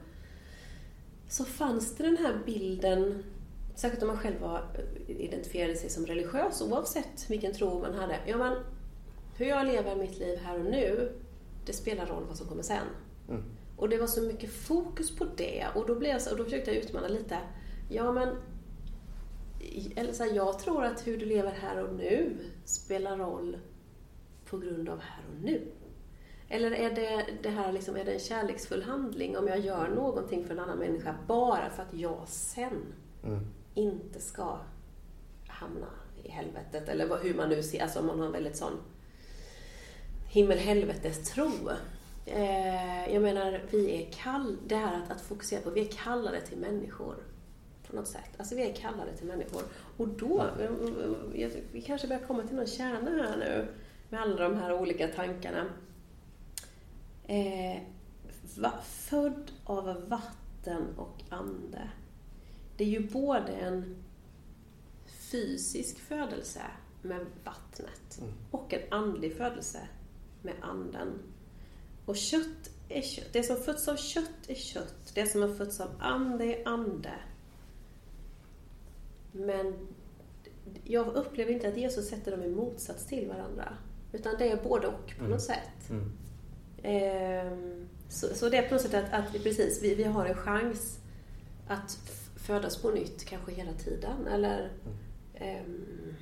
så 1.29 1.45
fanns 1.45 1.95
det 1.95 2.03
den 2.03 2.17
här 2.17 2.41
bilden, 2.45 3.23
särskilt 3.75 4.03
om 4.03 4.07
man 4.07 4.17
själv 4.17 4.41
var, 4.41 4.63
identifierade 5.07 5.75
sig 5.75 5.89
som 5.89 6.05
religiös, 6.05 6.61
oavsett 6.61 7.29
vilken 7.29 7.53
tro 7.53 7.79
man 7.79 7.93
hade. 7.93 8.19
Ja, 8.27 8.37
men 8.37 8.55
hur 9.39 9.45
jag 9.45 9.67
lever 9.67 9.95
mitt 9.95 10.19
liv 10.19 10.39
här 10.39 10.59
och 10.59 10.65
nu, 10.65 11.11
det 11.65 11.73
spelar 11.73 12.05
roll 12.05 12.23
vad 12.27 12.37
som 12.37 12.47
kommer 12.47 12.63
sen. 12.63 12.87
Mm. 13.29 13.43
Och 13.77 13.89
det 13.89 13.97
var 13.97 14.07
så 14.07 14.21
mycket 14.21 14.53
fokus 14.53 15.15
på 15.15 15.25
det 15.37 15.67
och 15.75 15.87
då, 15.87 15.95
blev 15.95 16.11
jag 16.11 16.21
så, 16.21 16.31
och 16.31 16.37
då 16.37 16.43
försökte 16.43 16.71
jag 16.73 16.83
utmana 16.83 17.07
lite. 17.07 17.37
Ja, 17.89 18.11
men 18.11 18.35
eller 19.95 20.13
så 20.13 20.23
här, 20.23 20.33
jag 20.33 20.59
tror 20.59 20.83
att 20.83 21.07
hur 21.07 21.17
du 21.17 21.25
lever 21.25 21.51
här 21.51 21.83
och 21.83 21.95
nu 21.95 22.37
spelar 22.65 23.17
roll 23.17 23.57
på 24.45 24.57
grund 24.57 24.89
av 24.89 24.99
här 24.99 25.23
och 25.29 25.43
nu. 25.43 25.71
Eller 26.49 26.71
är 26.71 26.95
det, 26.95 27.25
det 27.43 27.49
här 27.49 27.71
liksom, 27.71 27.95
är 27.95 28.05
det 28.05 28.11
en 28.13 28.19
kärleksfull 28.19 28.83
handling 28.83 29.37
om 29.37 29.47
jag 29.47 29.59
gör 29.59 29.87
någonting 29.87 30.45
för 30.45 30.53
en 30.53 30.59
annan 30.59 30.77
människa 30.79 31.15
bara 31.27 31.69
för 31.69 31.83
att 31.83 31.93
jag 31.93 32.23
sen 32.27 32.93
Mm. 33.23 33.39
inte 33.73 34.19
ska 34.19 34.57
hamna 35.47 35.87
i 36.23 36.29
helvetet? 36.29 36.89
Eller 36.89 37.17
hur 37.23 37.33
man 37.33 37.49
nu 37.49 37.63
ser, 37.63 37.83
alltså 37.83 37.99
om 37.99 38.07
man 38.07 38.19
har 38.19 38.25
en 38.25 38.31
väldigt 38.31 38.57
sån 38.57 38.73
himmel-helvetes-tro. 40.29 41.51
Eh, 42.25 43.13
jag 43.13 43.21
menar, 43.21 43.61
vi 43.71 44.03
är 44.03 44.11
kall, 44.11 44.57
det 44.67 44.75
här 44.75 45.01
att, 45.03 45.11
att 45.11 45.21
fokusera 45.21 45.61
på, 45.61 45.69
vi 45.69 45.81
är 45.81 45.91
kallade 45.91 46.41
till 46.41 46.57
människor 46.57 47.15
på 47.87 47.95
något 47.95 48.07
sätt. 48.07 48.29
Alltså 48.37 48.55
vi 48.55 48.69
är 48.69 48.73
kallade 48.75 49.17
till 49.17 49.27
människor. 49.27 49.61
Och 49.97 50.07
då, 50.07 50.45
eh, 50.59 51.41
jag- 51.41 51.51
vi 51.71 51.81
kanske 51.81 52.07
börjar 52.07 52.21
komma 52.27 52.43
till 52.43 52.55
någon 52.55 52.67
kärna 52.67 53.09
här 53.23 53.37
nu 53.37 53.67
med 54.09 54.21
alla 54.21 54.35
de 54.49 54.55
här 54.55 54.73
olika 54.73 55.07
tankarna. 55.07 55.65
Eh, 57.27 57.81
va, 58.57 58.73
född 58.83 59.51
av 59.63 60.09
vatten 60.09 60.83
och 60.97 61.17
ande. 61.29 61.89
Det 62.77 62.83
är 62.83 62.87
ju 62.87 63.07
både 63.09 63.51
en 63.51 63.95
fysisk 65.31 65.99
födelse 65.99 66.61
med 67.01 67.25
vattnet 67.43 68.17
Mm. 68.21 68.33
och 68.51 68.73
en 68.73 68.81
andlig 68.91 69.37
födelse 69.37 69.79
med 70.41 70.53
anden. 70.61 71.19
Och 72.05 72.15
kött 72.15 72.69
är 72.89 73.01
kött. 73.01 73.33
Det 73.33 73.43
som 73.43 73.55
föds 73.57 73.87
av 73.87 73.95
kött 73.95 74.31
är 74.47 74.55
kött. 74.55 75.11
Det 75.13 75.25
som 75.25 75.41
har 75.41 75.49
fötts 75.49 75.79
av 75.79 75.89
ande 75.99 76.45
är 76.45 76.67
ande. 76.67 77.11
Men 79.31 79.87
jag 80.83 81.07
upplever 81.07 81.51
inte 81.51 81.67
att 81.67 81.77
Jesus 81.77 82.09
sätter 82.09 82.31
dem 82.31 82.43
i 82.43 82.49
motsats 82.49 83.05
till 83.05 83.27
varandra. 83.27 83.73
Utan 84.11 84.35
det 84.37 84.51
är 84.51 84.63
både 84.63 84.87
och 84.87 85.07
på 85.17 85.19
Mm. 85.19 85.31
något 85.31 85.41
sätt. 85.41 85.89
Mm. 85.89 86.11
Ehm, 86.83 87.89
så, 88.09 88.27
så 88.35 88.49
det 88.49 88.57
är 88.57 88.67
på 88.67 88.73
något 88.73 88.81
sätt 88.83 88.93
att, 88.93 89.13
att 89.13 89.43
precis, 89.43 89.83
vi, 89.83 89.95
vi 89.95 90.03
har 90.03 90.25
en 90.25 90.35
chans 90.35 90.99
att 91.67 91.91
födas 92.35 92.77
på 92.81 92.89
nytt 92.91 93.25
kanske 93.25 93.51
hela 93.51 93.73
tiden. 93.73 94.27
Eller 94.27 94.71
ehm, 95.33 96.15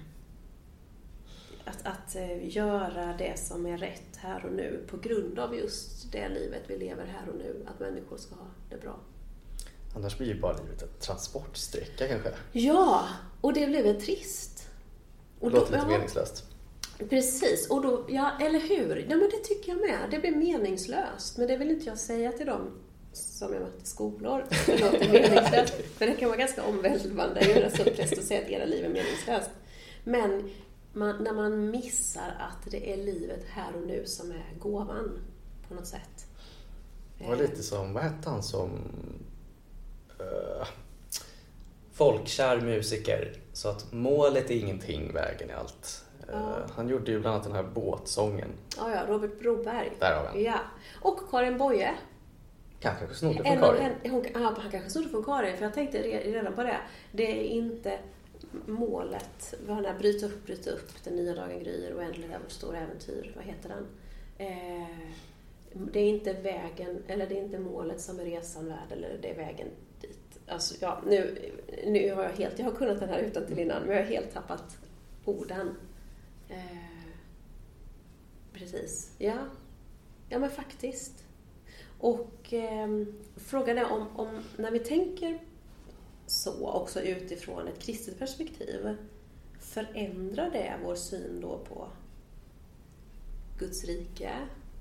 att, 1.67 1.87
att 1.87 2.15
eh, 2.15 2.55
göra 2.57 3.15
det 3.17 3.39
som 3.39 3.65
är 3.65 3.77
rätt 3.77 4.15
här 4.17 4.45
och 4.45 4.51
nu 4.51 4.83
på 4.89 4.97
grund 4.97 5.39
av 5.39 5.55
just 5.55 6.11
det 6.11 6.29
livet 6.29 6.61
vi 6.67 6.77
lever 6.77 7.05
här 7.05 7.29
och 7.29 7.37
nu. 7.37 7.65
Att 7.67 7.79
människor 7.79 8.17
ska 8.17 8.35
ha 8.35 8.47
det 8.69 8.77
bra. 8.81 8.99
Annars 9.95 10.17
blir 10.17 10.27
ju 10.27 10.39
bara 10.39 10.53
livet 10.57 10.81
en 10.81 10.89
transportsträcka 10.99 12.07
kanske. 12.07 12.29
Ja, 12.51 13.07
och 13.41 13.53
det 13.53 13.67
blev 13.67 13.83
väl 13.83 14.01
trist. 14.01 14.69
Det 15.39 15.45
Och 15.45 15.51
låter 15.51 15.71
då- 15.71 15.77
lite 15.77 15.85
ja, 15.91 15.97
Meningslöst. 15.97 16.43
Precis, 17.09 17.69
och 17.69 17.81
då, 17.81 18.05
ja, 18.09 18.31
eller 18.41 18.59
hur? 18.59 19.05
Ja, 19.09 19.15
men 19.17 19.29
det 19.29 19.43
tycker 19.43 19.71
jag 19.71 19.81
med. 19.81 19.99
Det 20.11 20.19
blir 20.19 20.35
meningslöst. 20.35 21.37
Men 21.37 21.47
det 21.47 21.57
vill 21.57 21.71
inte 21.71 21.85
jag 21.85 21.97
säga 21.99 22.31
till 22.31 22.45
dem 22.45 22.71
som 23.13 23.53
jag 23.53 23.61
mött 23.61 23.83
i 23.83 23.85
skolor. 23.85 24.45
Det 24.65 24.77
låter 24.81 25.11
meningslöst. 25.11 25.73
För 25.97 26.05
det 26.07 26.13
kan 26.13 26.29
vara 26.29 26.39
ganska 26.39 26.63
omvälvande 26.63 27.39
att 27.39 27.47
göra 27.47 27.69
så 27.69 27.83
präst 27.83 28.17
och 28.17 28.23
säga 28.23 28.41
att 28.41 28.49
era 28.49 28.65
liv 28.65 28.85
är 28.85 28.89
meningslöst. 28.89 29.49
Men 30.03 30.49
man, 30.97 31.23
när 31.23 31.33
man 31.33 31.69
missar 31.71 32.35
att 32.39 32.71
det 32.71 32.93
är 32.93 32.97
livet 32.97 33.43
här 33.49 33.75
och 33.81 33.87
nu 33.87 34.05
som 34.05 34.31
är 34.31 34.45
gåvan 34.59 35.19
på 35.67 35.73
något 35.73 35.87
sätt. 35.87 36.25
Det 37.19 37.27
var 37.27 37.35
lite 37.35 37.63
som, 37.63 37.93
vad 37.93 38.03
hette 38.03 38.29
han 38.29 38.43
som 38.43 38.69
uh, 40.21 40.67
folkkär 41.93 42.61
musiker. 42.61 43.33
Så 43.53 43.69
att 43.69 43.85
målet 43.91 44.51
är 44.51 44.55
ingenting, 44.55 45.13
vägen 45.13 45.49
är 45.49 45.53
allt. 45.55 46.03
Eh, 46.29 46.33
Ja. 46.33 46.57
Han 46.75 46.89
gjorde 46.89 47.11
ju 47.11 47.19
bland 47.19 47.33
annat 47.35 47.43
den 47.47 47.55
här 47.55 47.63
båtsången. 47.63 48.49
Ja, 48.77 48.91
ja, 48.91 49.05
Robert 49.07 49.39
Broberg. 49.39 49.91
Där 49.99 50.15
har 50.15 50.33
vi. 50.33 50.45
Ja. 50.45 50.59
Och 51.01 51.19
Karin 51.31 51.57
Boye. 51.57 51.95
Kanske 52.79 53.15
snodde 53.15 53.43
från 53.43 53.59
Karin. 53.59 53.81
hen- 53.81 54.11
hon, 54.11 54.25
ja, 54.33 54.39
han 54.61 54.71
kanske 54.71 54.89
snodde 54.89 55.09
från 55.09 55.23
Karin, 55.23 55.57
för 55.57 55.63
jag 55.63 55.73
tänkte 55.73 55.97
re- 55.97 56.33
redan 56.33 56.53
på 56.53 56.63
det. 56.63 56.77
Det 57.11 57.23
är 57.39 57.43
inte 57.43 57.99
målet. 58.65 59.53
Vi 59.65 59.71
har 59.71 59.81
den 59.81 59.91
här 59.91 59.99
Bryt 59.99 60.23
upp, 60.23 60.45
bryt 60.45 60.67
upp, 60.67 61.03
Den 61.03 61.15
nya 61.15 61.35
dagen 61.35 61.59
gryr, 61.59 61.93
Oändliga, 61.97 62.35
är 62.35 62.39
vårt 62.39 62.51
stora 62.51 62.77
äventyr. 62.77 63.33
Vad 63.35 63.45
heter 63.45 63.69
den? 63.69 63.87
Eh, 64.37 64.87
det 65.91 65.99
är 65.99 66.09
inte 66.09 66.33
vägen, 66.33 67.03
eller 67.07 67.27
det 67.27 67.39
är 67.39 67.43
inte 67.43 67.59
målet 67.59 68.01
som 68.01 68.19
är 68.19 68.23
resan 68.23 68.67
värd, 68.67 68.91
eller 68.91 69.17
det 69.21 69.29
är 69.29 69.35
vägen 69.35 69.67
dit. 70.01 70.39
Alltså, 70.47 70.75
ja, 70.81 71.01
nu, 71.07 71.51
nu 71.85 72.13
har 72.13 72.23
jag 72.23 72.29
helt, 72.29 72.59
jag 72.59 72.65
har 72.65 72.71
kunnat 72.71 72.99
den 72.99 73.09
här 73.09 73.19
utantill 73.19 73.59
innan, 73.59 73.83
men 73.83 73.95
jag 73.95 74.03
har 74.03 74.09
helt 74.09 74.33
tappat 74.33 74.77
orden. 75.25 75.75
Eh, 76.49 77.11
precis, 78.53 79.15
ja. 79.17 79.37
Ja 80.29 80.39
men 80.39 80.49
faktiskt. 80.49 81.23
Och 81.99 82.53
eh, 82.53 82.87
frågan 83.35 83.77
är 83.77 83.91
om, 83.91 84.07
om, 84.15 84.43
när 84.57 84.71
vi 84.71 84.79
tänker 84.79 85.39
så, 86.27 86.69
också 86.69 87.01
utifrån 87.01 87.67
ett 87.67 87.79
kristet 87.79 88.19
perspektiv, 88.19 88.97
förändrar 89.59 90.49
det 90.49 90.75
vår 90.83 90.95
syn 90.95 91.41
då 91.41 91.57
på 91.57 91.87
Guds 93.59 93.83
rike, 93.83 94.31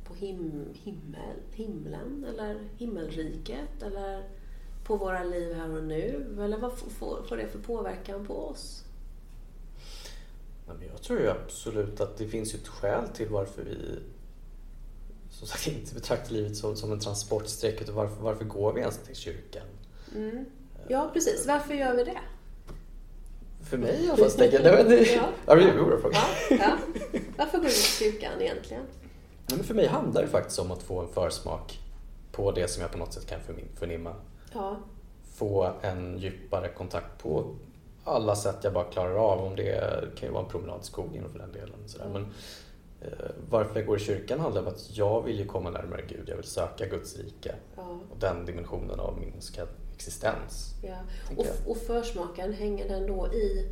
på 0.04 0.14
him, 0.14 0.68
himmel, 0.74 1.37
himlen 1.52 2.26
eller 2.28 2.59
himmelriket 2.76 3.82
eller 3.82 4.28
på 4.85 4.96
våra 4.96 5.24
liv 5.24 5.54
här 5.54 5.70
och 5.70 5.85
nu? 5.85 6.37
Eller 6.40 6.59
vad 6.59 6.78
får- 6.78 7.22
får, 7.28 7.37
det 7.37 7.48
för 7.48 7.59
påverkan 7.59 8.26
på 8.26 8.35
oss? 8.35 8.82
Jag 10.92 11.02
tror 11.02 11.20
ju 11.20 11.30
absolut 11.30 12.00
att 12.00 12.16
det 12.18 12.28
finns 12.28 12.54
ett 12.54 12.68
skäl 12.68 13.09
till 13.09 13.28
varför 13.28 13.62
vi 13.62 13.98
som 15.30 15.46
sagt 15.46 15.66
inte 15.66 15.94
betraktar 15.94 16.32
livet 16.32 16.56
som, 16.56 16.76
som 16.76 16.92
en 16.92 17.00
transportsträcka. 17.00 17.85
utan 17.85 17.94
Varför, 17.94 18.22
varför 18.22 18.44
går 18.44 18.72
vi 18.72 18.80
ens 18.80 18.98
till 18.98 19.16
kyrkan? 19.16 19.66
Mm. 20.14 20.44
Ja, 20.88 21.11
precis. 21.12 21.46
Varför 21.46 21.75
gör 21.75 21.94
vi 21.96 22.05
det? 22.05 22.18
För 23.70 23.79
mig 23.79 24.05
i 24.05 24.09
alla 24.09 24.16
fall. 24.16 24.31
så 24.31 24.38
tänker 24.38 24.61
jag- 24.61 24.75
Nej, 24.75 24.85
det- 25.05 25.12
Ja. 25.46 25.55
Det 25.55 25.62
är 25.62 25.68
en 25.68 25.85
bra 25.88 25.99
fråga. 25.99 26.16
Ja, 26.51 26.57
ja. 26.61 26.77
Varför 27.37 27.59
går 27.59 27.64
vi 27.64 27.70
till 27.70 27.83
kyrkan 27.83 28.33
egentligen? 28.40 28.83
Nej, 29.49 29.57
men 29.57 29.64
för 29.64 29.75
mig 29.75 29.87
handlar 29.87 30.22
det 30.22 30.29
faktiskt 30.29 30.59
om 30.59 30.70
att 30.70 30.83
få 30.83 31.01
en 31.01 31.09
försmak 31.09 31.79
på 32.33 32.51
det 32.53 32.68
som 32.70 32.83
jag 32.83 32.92
på 32.92 32.99
något 32.99 33.12
sätt 33.12 33.27
kan 33.27 33.40
förnimma. 33.75 34.14
Ja, 34.55 34.77
Få 35.35 35.72
en 35.83 36.18
djupare 36.18 36.68
kontakt 36.68 37.22
på 37.22 37.55
alla 38.05 38.37
sätt 38.37 38.57
jag 38.62 38.72
bara 38.72 38.85
klarar 38.85 39.14
av. 39.33 39.44
Om 39.44 39.57
det 39.57 40.01
kan 40.16 40.29
ju 40.29 40.33
vara 40.33 40.44
en 40.44 40.51
promenad 40.51 40.81
i 40.83 40.85
skogen 40.85 41.25
för 41.33 41.38
den 41.38 41.53
delen. 41.53 41.77
Sådär. 41.87 42.09
Men, 42.12 42.22
eh, 43.01 43.09
varför 43.51 43.77
jag 43.81 43.87
går 43.87 43.96
i 43.96 44.01
kyrkan 44.01 44.40
handlar 44.40 44.62
om 44.62 44.68
att 44.68 44.96
jag 44.96 45.22
vill 45.22 45.38
ju 45.38 45.46
komma 45.46 45.70
närmare 45.70 46.03
Gud. 46.09 46.29
Jag 46.29 46.37
vill 46.37 46.44
söka 46.44 46.87
Guds 46.87 47.16
rike 47.18 47.55
ja, 47.77 47.83
och 48.11 48.18
den 48.18 48.44
dimensionen 48.46 49.01
av 49.01 49.18
min 49.20 49.40
ska- 49.40 49.66
existens. 49.96 50.74
ja. 50.82 50.96
Och, 51.37 51.70
och 51.70 51.76
försmaken, 51.76 52.52
hänger 52.52 52.88
den 52.88 53.06
då 53.06 53.32
i 53.32 53.68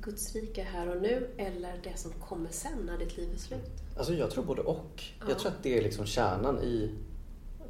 Guds 0.00 0.34
rike 0.34 0.62
här 0.62 0.96
och 0.96 1.02
nu 1.02 1.30
eller 1.36 1.80
det 1.82 1.98
som 1.98 2.12
kommer 2.12 2.50
sen 2.50 2.78
när 2.86 2.98
ditt 2.98 3.16
liv 3.16 3.28
är 3.34 3.38
slut? 3.38 3.70
Alltså 3.96 4.14
jag 4.14 4.30
tror 4.30 4.44
både 4.44 4.62
och. 4.62 5.02
Ja. 5.20 5.26
Jag 5.28 5.38
tror 5.38 5.50
att 5.50 5.62
det 5.62 5.78
är 5.78 5.82
liksom 5.82 6.06
kärnan 6.06 6.62
i 6.62 6.90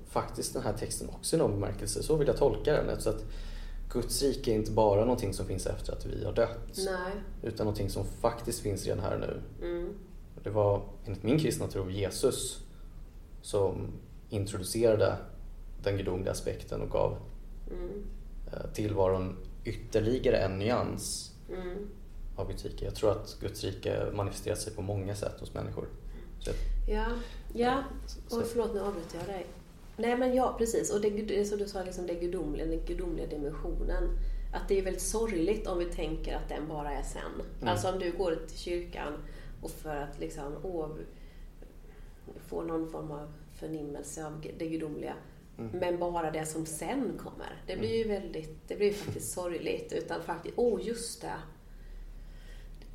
faktiskt 0.06 0.52
den 0.52 0.62
här 0.62 0.72
texten 0.72 1.08
också 1.08 1.36
i 1.36 1.38
någon 1.38 1.50
bemärkelse. 1.50 2.02
Så 2.02 2.16
vill 2.16 2.28
jag 2.28 2.36
tolka 2.36 2.72
den. 2.72 2.90
Alltså 2.90 3.10
att 3.10 3.24
Guds 3.92 4.22
rike 4.22 4.50
är 4.50 4.54
inte 4.54 4.70
bara 4.70 5.00
någonting 5.00 5.34
som 5.34 5.46
finns 5.46 5.66
efter 5.66 5.92
att 5.92 6.06
vi 6.06 6.24
har 6.24 6.32
dött. 6.32 6.76
Nej. 6.76 7.12
Utan 7.42 7.64
någonting 7.64 7.90
som 7.90 8.04
faktiskt 8.04 8.60
finns 8.60 8.84
redan 8.86 9.04
här 9.04 9.14
och 9.14 9.20
nu. 9.20 9.42
Mm. 9.62 9.94
Det 10.42 10.50
var 10.50 10.82
enligt 11.04 11.22
min 11.22 11.38
kristna 11.38 11.66
tro 11.66 11.90
Jesus 11.90 12.60
som 13.42 13.92
introducerade 14.28 15.16
den 15.86 15.96
gudomliga 15.96 16.30
aspekten 16.32 16.80
och 16.82 16.90
gav 16.90 17.16
Mm. 17.70 18.04
eh, 18.52 18.70
tillvaron 18.72 19.36
ytterligare 19.64 20.36
en 20.36 20.58
nyans 20.58 21.32
Mm. 21.52 21.88
av 22.36 22.48
Guds 22.48 22.64
rike. 22.64 22.84
Jag 22.84 22.94
tror 22.94 23.10
att 23.10 23.36
Guds 23.40 23.64
rike 23.64 24.06
manifesterar 24.14 24.54
sig 24.56 24.72
på 24.74 24.82
många 24.82 25.14
sätt 25.14 25.40
hos 25.40 25.54
människor. 25.54 25.88
Så 26.40 26.50
Ja, 26.88 27.06
ja. 27.54 27.84
Oj, 28.30 28.44
förlåt, 28.52 28.74
nu 28.74 28.80
avbryter 28.80 29.18
jag 29.18 29.26
dig. 29.26 29.46
Nej, 29.96 30.16
men 30.16 30.34
ja, 30.34 30.54
precis. 30.58 30.92
Och 30.94 31.00
det, 31.00 31.10
det 31.10 31.40
är 31.40 31.44
som 31.44 31.58
du 31.58 31.68
sa, 31.68 31.82
liksom 31.82 32.06
det 32.06 32.14
gudomliga, 32.14 32.66
den 32.66 32.80
gudomliga 32.86 33.26
dimensionen. 33.26 34.18
Att 34.52 34.68
det 34.68 34.78
är 34.78 34.82
väldigt 34.82 35.02
sorgligt 35.02 35.66
om 35.66 35.78
vi 35.78 35.84
tänker 35.84 36.36
att 36.36 36.48
den 36.48 36.68
bara 36.68 36.92
är 36.92 37.02
sen. 37.02 37.22
Mm. 37.60 37.68
Alltså 37.68 37.88
om 37.92 37.98
du 37.98 38.12
går 38.12 38.38
till 38.48 38.58
kyrkan 38.58 39.12
och 39.62 39.70
för 39.70 39.96
att 39.96 40.20
liksom, 40.20 40.56
åh, 40.62 40.88
få 42.46 42.62
någon 42.62 42.88
form 42.90 43.10
av 43.10 43.32
förnimmelse 43.54 44.26
av 44.26 44.44
det 44.58 44.66
gudomliga. 44.68 45.14
Mm. 45.58 45.70
Men 45.78 45.98
bara 45.98 46.30
det 46.30 46.46
som 46.46 46.66
sen 46.66 47.18
kommer. 47.18 47.62
Det 47.66 47.76
blir 47.76 47.96
ju 47.96 48.08
väldigt, 48.08 48.68
det 48.68 48.76
blir 48.76 48.92
faktiskt 48.92 49.32
sorgligt. 49.32 49.92
Utan 49.92 50.22
faktiskt, 50.22 50.54
åh 50.58 50.80
just 50.86 51.20
det. 51.22 51.32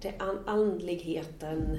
Det 0.01 0.13
an- 0.19 0.43
andligheten, 0.45 1.77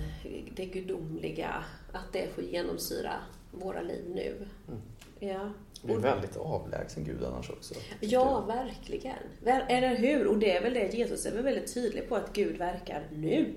det 0.56 0.64
gudomliga, 0.66 1.64
att 1.92 2.12
det 2.12 2.28
får 2.34 2.44
genomsyra 2.44 3.12
våra 3.50 3.80
liv 3.82 4.04
nu. 4.14 4.36
Mm. 4.68 4.80
Ja. 5.18 5.50
det 5.82 5.96
Och- 5.96 6.04
väldigt 6.04 6.36
avlägsen 6.36 7.04
Gud 7.04 7.24
annars 7.24 7.50
också. 7.50 7.74
Ja, 8.00 8.40
verkligen. 8.40 9.18
Ver- 9.44 9.66
Eller 9.68 9.96
hur? 9.96 10.26
Och 10.26 10.38
det 10.38 10.56
är 10.56 10.62
väl 10.62 10.74
det 10.74 10.94
Jesus 10.94 11.26
är 11.26 11.32
väl 11.34 11.42
väldigt 11.44 11.74
tydlig 11.74 12.08
på 12.08 12.16
att 12.16 12.32
Gud 12.32 12.56
verkar 12.58 13.06
nu. 13.12 13.54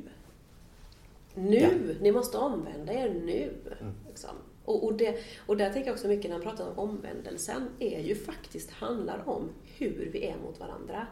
Nu! 1.36 1.60
Ja. 1.60 1.94
Ni 2.02 2.12
måste 2.12 2.38
omvända 2.38 2.94
er 2.94 3.10
nu. 3.10 3.54
Mm. 3.82 3.94
Liksom. 4.08 4.30
Och, 4.65 4.86
och, 4.86 4.93
det, 4.93 5.17
och 5.45 5.58
där 5.58 5.73
tänker 5.73 5.89
jag 5.89 5.93
också 5.93 6.08
mycket 6.08 6.32
när 6.32 6.38
han 6.38 6.41
pratar 6.41 6.69
om 6.69 6.80
omvändelsen, 6.80 7.67
är 7.80 7.99
ju 7.99 8.15
faktiskt 8.15 8.71
handlar 8.71 9.30
om 9.30 9.49
hur 9.78 10.10
vi 10.13 10.25
är 10.25 10.38
mot 10.38 10.60
varandra. 10.60 11.08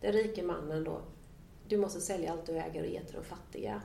Den 0.00 0.12
rike 0.12 0.42
mannen 0.42 0.84
då, 0.84 1.00
du 1.68 1.76
måste 1.76 2.00
sälja 2.00 2.32
allt 2.32 2.46
du 2.46 2.52
äger 2.52 2.82
och 2.82 2.88
ge 2.88 3.04
till 3.04 3.14
de 3.14 3.24
fattiga. 3.24 3.82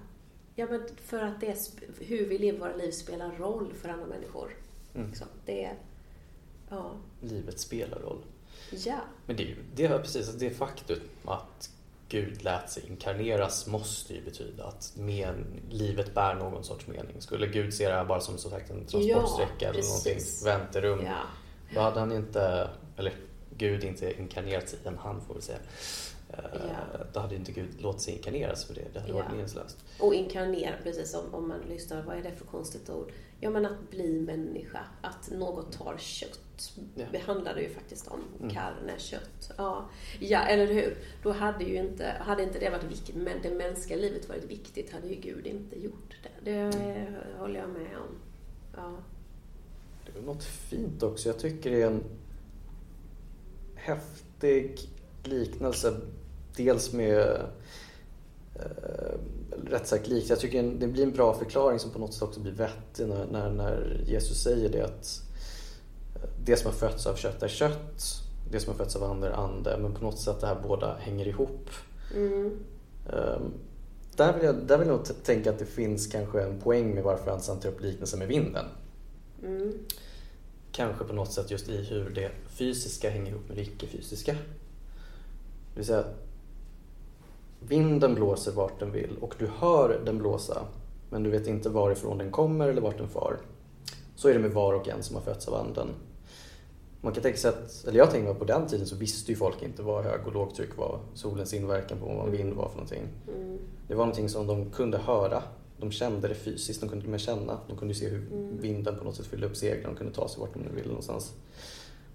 Ja, 0.56 0.68
men 0.70 0.82
för 1.04 1.20
att 1.22 1.40
det 1.42 1.48
är, 1.48 1.58
hur 2.00 2.26
vi 2.26 2.38
lever 2.38 2.60
våra 2.60 2.76
liv 2.76 2.92
spelar 2.92 3.32
roll 3.38 3.74
för 3.74 3.90
andra 3.90 4.06
människor. 4.06 4.56
Mm. 4.96 5.08
Liksom. 5.08 5.28
Det 5.46 5.66
är, 5.66 5.76
ja, 6.70 6.96
Livet 7.22 7.60
spelar 7.60 8.00
roll. 8.00 8.22
ja, 8.72 9.00
Men 9.26 9.36
det 9.36 9.44
är 9.44 9.48
ju 9.48 9.56
det 9.76 9.86
är 9.86 10.00
precis 10.00 10.34
det 10.34 10.50
faktum 10.50 11.00
att 11.26 11.70
Gud 12.12 12.44
lät 12.44 12.70
sig 12.70 12.84
inkarneras 12.88 13.68
måste 13.68 14.14
ju 14.14 14.22
betyda 14.24 14.64
att 14.66 14.94
men, 14.96 15.62
livet 15.70 16.14
bär 16.14 16.36
någon 16.36 16.64
sorts 16.64 16.88
mening. 16.88 17.22
Skulle 17.22 17.48
Gud 17.48 17.74
se 17.74 17.88
det 17.88 17.94
här 17.94 18.06
bara 18.06 18.20
som, 18.20 18.38
som 18.38 18.52
sagt 18.52 18.70
en 18.70 18.86
transportsträcka 18.86 19.56
Ja, 19.60 19.70
eller 19.70 19.84
någonting, 19.84 20.20
väntrum, 20.46 21.02
ja. 21.06 21.18
då 21.74 21.80
hade 21.80 22.00
han 22.00 22.12
inte, 22.12 22.70
eller 22.98 23.14
Gud 23.58 23.84
inte 23.84 24.20
inkarnerat 24.20 24.70
sig, 24.70 24.80
en 24.86 24.98
han 24.98 25.22
får 25.22 25.36
vi 25.36 25.42
säga. 25.42 25.58
Ja. 26.54 26.98
Då 27.14 27.20
hade 27.20 27.36
inte 27.36 27.52
Gud 27.52 27.82
låtit 27.82 28.02
sig 28.02 28.14
inkarneras 28.14 28.66
för 28.66 28.74
det, 28.74 28.82
det 28.94 29.00
hade 29.00 29.14
varit 29.14 29.26
Ja. 29.30 29.32
meningslöst. 29.36 29.78
Och 30.00 30.14
inkarnera, 30.14 30.76
precis 30.84 31.14
om, 31.14 31.34
om 31.34 31.48
man 31.48 31.60
lyssnar, 31.70 32.02
vad 32.04 32.18
är 32.18 32.24
det 32.24 32.32
för 32.32 32.46
konstigt 32.46 32.90
ord? 32.90 33.12
Ja 33.44 33.50
men 33.50 33.66
att 33.66 33.90
bli 33.90 34.20
människa, 34.20 34.80
att 35.02 35.32
något 35.32 35.72
tar 35.72 35.98
kött. 35.98 36.74
Ja. 36.96 37.06
Det 37.12 37.18
handlar 37.18 37.56
det 37.56 37.62
ju 37.62 37.70
faktiskt 37.70 38.08
om, 38.08 38.20
Mm. 38.40 38.50
karne, 38.50 38.94
kött. 39.00 39.52
Ja. 39.58 39.90
ja, 40.20 40.40
eller 40.40 40.68
hur? 40.74 40.98
Då 41.24 41.32
hade 41.32 41.64
ju 41.64 41.76
inte, 41.76 42.06
hade 42.20 42.44
inte 42.44 42.60
det 42.60 42.70
varit 42.70 42.84
viktigt, 42.92 43.16
men 43.16 43.42
det 43.44 43.52
mänskliga 43.52 44.00
livet 44.00 44.30
varit 44.30 44.44
viktigt, 44.44 44.92
hade 44.94 45.08
ju 45.08 45.16
Gud 45.16 45.48
inte 45.48 45.84
gjort 45.84 46.16
det. 46.24 46.52
Det 46.52 46.58
Mm. 46.78 47.14
håller 47.40 47.60
jag 47.60 47.70
med 47.70 47.98
om. 47.98 48.16
Ja. 48.76 48.98
Det 50.06 50.20
är 50.20 50.24
något 50.24 50.44
fint 50.44 51.04
också. 51.04 51.30
Jag 51.30 51.40
tycker 51.40 51.72
det 51.72 51.82
är 51.82 51.88
en 51.88 52.04
häftig 53.76 54.80
liknelse. 55.24 56.02
Dels 56.56 56.94
med 56.94 57.20
eh, 58.56 59.20
rätt 59.66 59.88
sagt 59.88 60.08
likt. 60.08 60.30
Jag 60.30 60.40
tycker 60.40 60.64
det 60.64 60.88
blir 60.88 61.04
en 61.04 61.12
bra 61.12 61.34
förklaring 61.34 61.80
som 61.80 61.92
på 61.92 62.00
något 62.00 62.14
sätt 62.14 62.24
också 62.24 62.40
blir 62.40 62.52
vettig 62.52 63.08
när, 63.08 63.26
när, 63.26 63.50
när 63.50 64.04
Jesus 64.06 64.44
säger 64.44 64.70
det 64.70 64.82
att 64.82 65.22
eh, 66.16 66.30
det 66.46 66.58
som 66.58 66.72
har 66.72 66.78
fötts 66.78 67.06
av 67.06 67.16
kött 67.16 67.44
är 67.44 67.48
kött, 67.48 68.04
det 68.52 68.60
som 68.60 68.72
har 68.72 68.78
fötts 68.78 68.96
av 68.96 69.04
ande 69.04 69.28
är 69.28 69.32
ande. 69.32 69.78
Men 69.78 69.94
på 69.94 70.04
något 70.04 70.20
sätt 70.20 70.42
det 70.42 70.48
här 70.48 70.58
båda 70.64 70.96
hänger 71.00 71.28
ihop. 71.28 71.70
Mm. 72.16 72.60
Um, 73.14 73.54
där, 74.16 74.34
vill 74.34 74.44
jag, 74.44 74.56
där 74.56 74.78
vill 74.78 74.88
jag 74.88 74.98
nog 74.98 75.24
tänka 75.24 75.50
att 75.50 75.60
det 75.60 75.66
finns 75.66 76.08
kanske 76.08 76.42
en 76.42 76.60
poäng 76.60 76.96
med 76.96 77.04
varför 77.04 77.32
han 77.32 77.60
tar 77.60 77.70
upp 77.70 77.82
liknelsen 77.82 78.20
med 78.20 78.28
vinden. 78.28 78.66
Mm. 79.44 79.74
Kanske 80.72 81.04
på 81.04 81.14
något 81.14 81.32
sätt 81.32 81.52
just 81.52 81.70
i 81.70 81.78
hur 81.78 82.10
det 82.10 82.32
fysiska 82.48 83.10
hänger 83.10 83.32
ihop 83.32 83.48
med 83.48 83.58
det 83.58 83.62
icke-fysiska. 83.62 84.34
Det 84.34 84.40
vill 85.76 85.86
säga, 85.86 86.04
vinden 87.68 88.16
blåser 88.16 88.52
vart 88.52 88.80
den 88.80 88.92
vill 88.92 89.18
och 89.22 89.36
du 89.40 89.48
hör 89.48 90.02
den 90.06 90.18
blåsa 90.18 90.66
men 91.12 91.24
du 91.24 91.30
vet 91.30 91.48
inte 91.48 91.70
varifrån 91.70 92.18
den 92.18 92.32
kommer 92.32 92.68
eller 92.68 92.82
vart 92.82 92.98
den 92.98 93.08
far. 93.08 93.38
Så 94.16 94.30
är 94.30 94.34
det 94.34 94.40
med 94.40 94.52
var 94.52 94.74
och 94.74 94.88
en 94.88 95.04
som 95.04 95.16
har 95.16 95.24
fötts 95.24 95.48
av 95.48 95.54
anden. 95.54 95.88
Man 97.02 97.14
kan 97.14 97.24
tänka 97.24 97.38
sig 97.38 97.50
att, 97.50 97.86
eller 97.88 97.98
jag 97.98 98.12
tänker 98.12 98.28
mig 98.28 98.40
på 98.40 98.46
den 98.46 98.68
tiden 98.68 98.88
så 98.88 98.96
visste 98.96 99.32
ju 99.32 99.38
folk 99.38 99.62
inte 99.62 99.84
vad 99.84 100.04
hög 100.04 100.28
och 100.28 100.34
lågtryck 100.34 100.78
var, 100.78 101.00
solens 101.14 101.54
inverkan 101.54 102.00
på 102.00 102.06
vad 102.06 102.30
vind 102.30 102.54
var 102.54 102.70
för 102.70 102.76
någonting. 102.76 103.08
Mm. 103.28 103.58
Det 103.88 103.96
var 103.96 104.06
någonting 104.06 104.30
som 104.30 104.48
de 104.48 104.70
kunde 104.70 104.98
höra, 104.98 105.44
de 105.78 105.92
kände 105.92 106.28
det 106.28 106.36
fysiskt, 106.36 106.82
de 106.82 106.90
kunde 106.90 107.08
med 107.08 107.20
känna. 107.20 107.58
De 107.68 107.78
kunde 107.78 107.94
se 107.94 108.10
hur 108.10 108.34
mm. 108.34 108.62
vinden 108.62 108.98
på 108.98 109.04
något 109.04 109.16
sätt 109.16 109.26
fyllde 109.26 109.48
upp 109.48 109.58
seglen, 109.58 109.84
de 109.84 109.96
kunde 109.96 110.14
ta 110.14 110.28
sig 110.28 110.40
vart 110.40 110.54
de 110.54 110.76
ville 110.76 110.88
någonstans. 110.88 111.34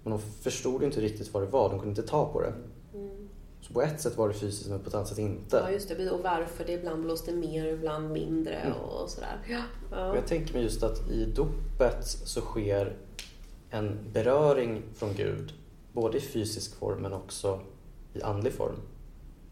Men 0.03 0.11
de 0.11 0.19
förstod 0.19 0.83
inte 0.83 1.01
riktigt 1.01 1.33
vad 1.33 1.43
det 1.43 1.47
var, 1.47 1.69
de 1.69 1.79
kunde 1.79 1.89
inte 1.89 2.11
ta 2.11 2.31
på 2.33 2.41
det. 2.41 2.53
Mm. 2.93 3.26
Så 3.67 3.73
på 3.73 3.81
ett 3.81 4.01
sätt 4.01 4.17
var 4.17 4.27
det 4.27 4.33
fysiskt 4.33 4.69
men 4.69 4.79
på 4.79 4.89
ett 4.89 4.95
annat 4.95 5.07
sätt 5.07 5.17
inte. 5.17 5.57
Ja 5.57 5.71
just 5.71 5.89
det, 5.89 6.11
och 6.11 6.23
varför 6.23 6.65
det 6.65 6.71
ibland 6.71 7.03
blåste 7.03 7.33
mer 7.33 7.67
och 7.67 7.73
ibland 7.73 8.11
mindre 8.11 8.55
mm. 8.55 8.77
och 8.77 9.09
sådär. 9.09 9.37
Ja. 9.49 9.61
ja. 9.91 10.15
Jag 10.15 10.27
tänker 10.27 10.53
mig 10.53 10.63
just 10.63 10.83
att 10.83 11.09
i 11.09 11.25
dopet 11.25 12.05
så 12.05 12.41
sker 12.41 12.97
en 13.69 13.99
beröring 14.13 14.83
från 14.95 15.13
Gud, 15.13 15.53
både 15.93 16.17
i 16.17 16.21
fysisk 16.21 16.75
form 16.75 17.01
men 17.01 17.13
också 17.13 17.61
i 18.13 18.21
andlig 18.21 18.53
form. 18.53 18.75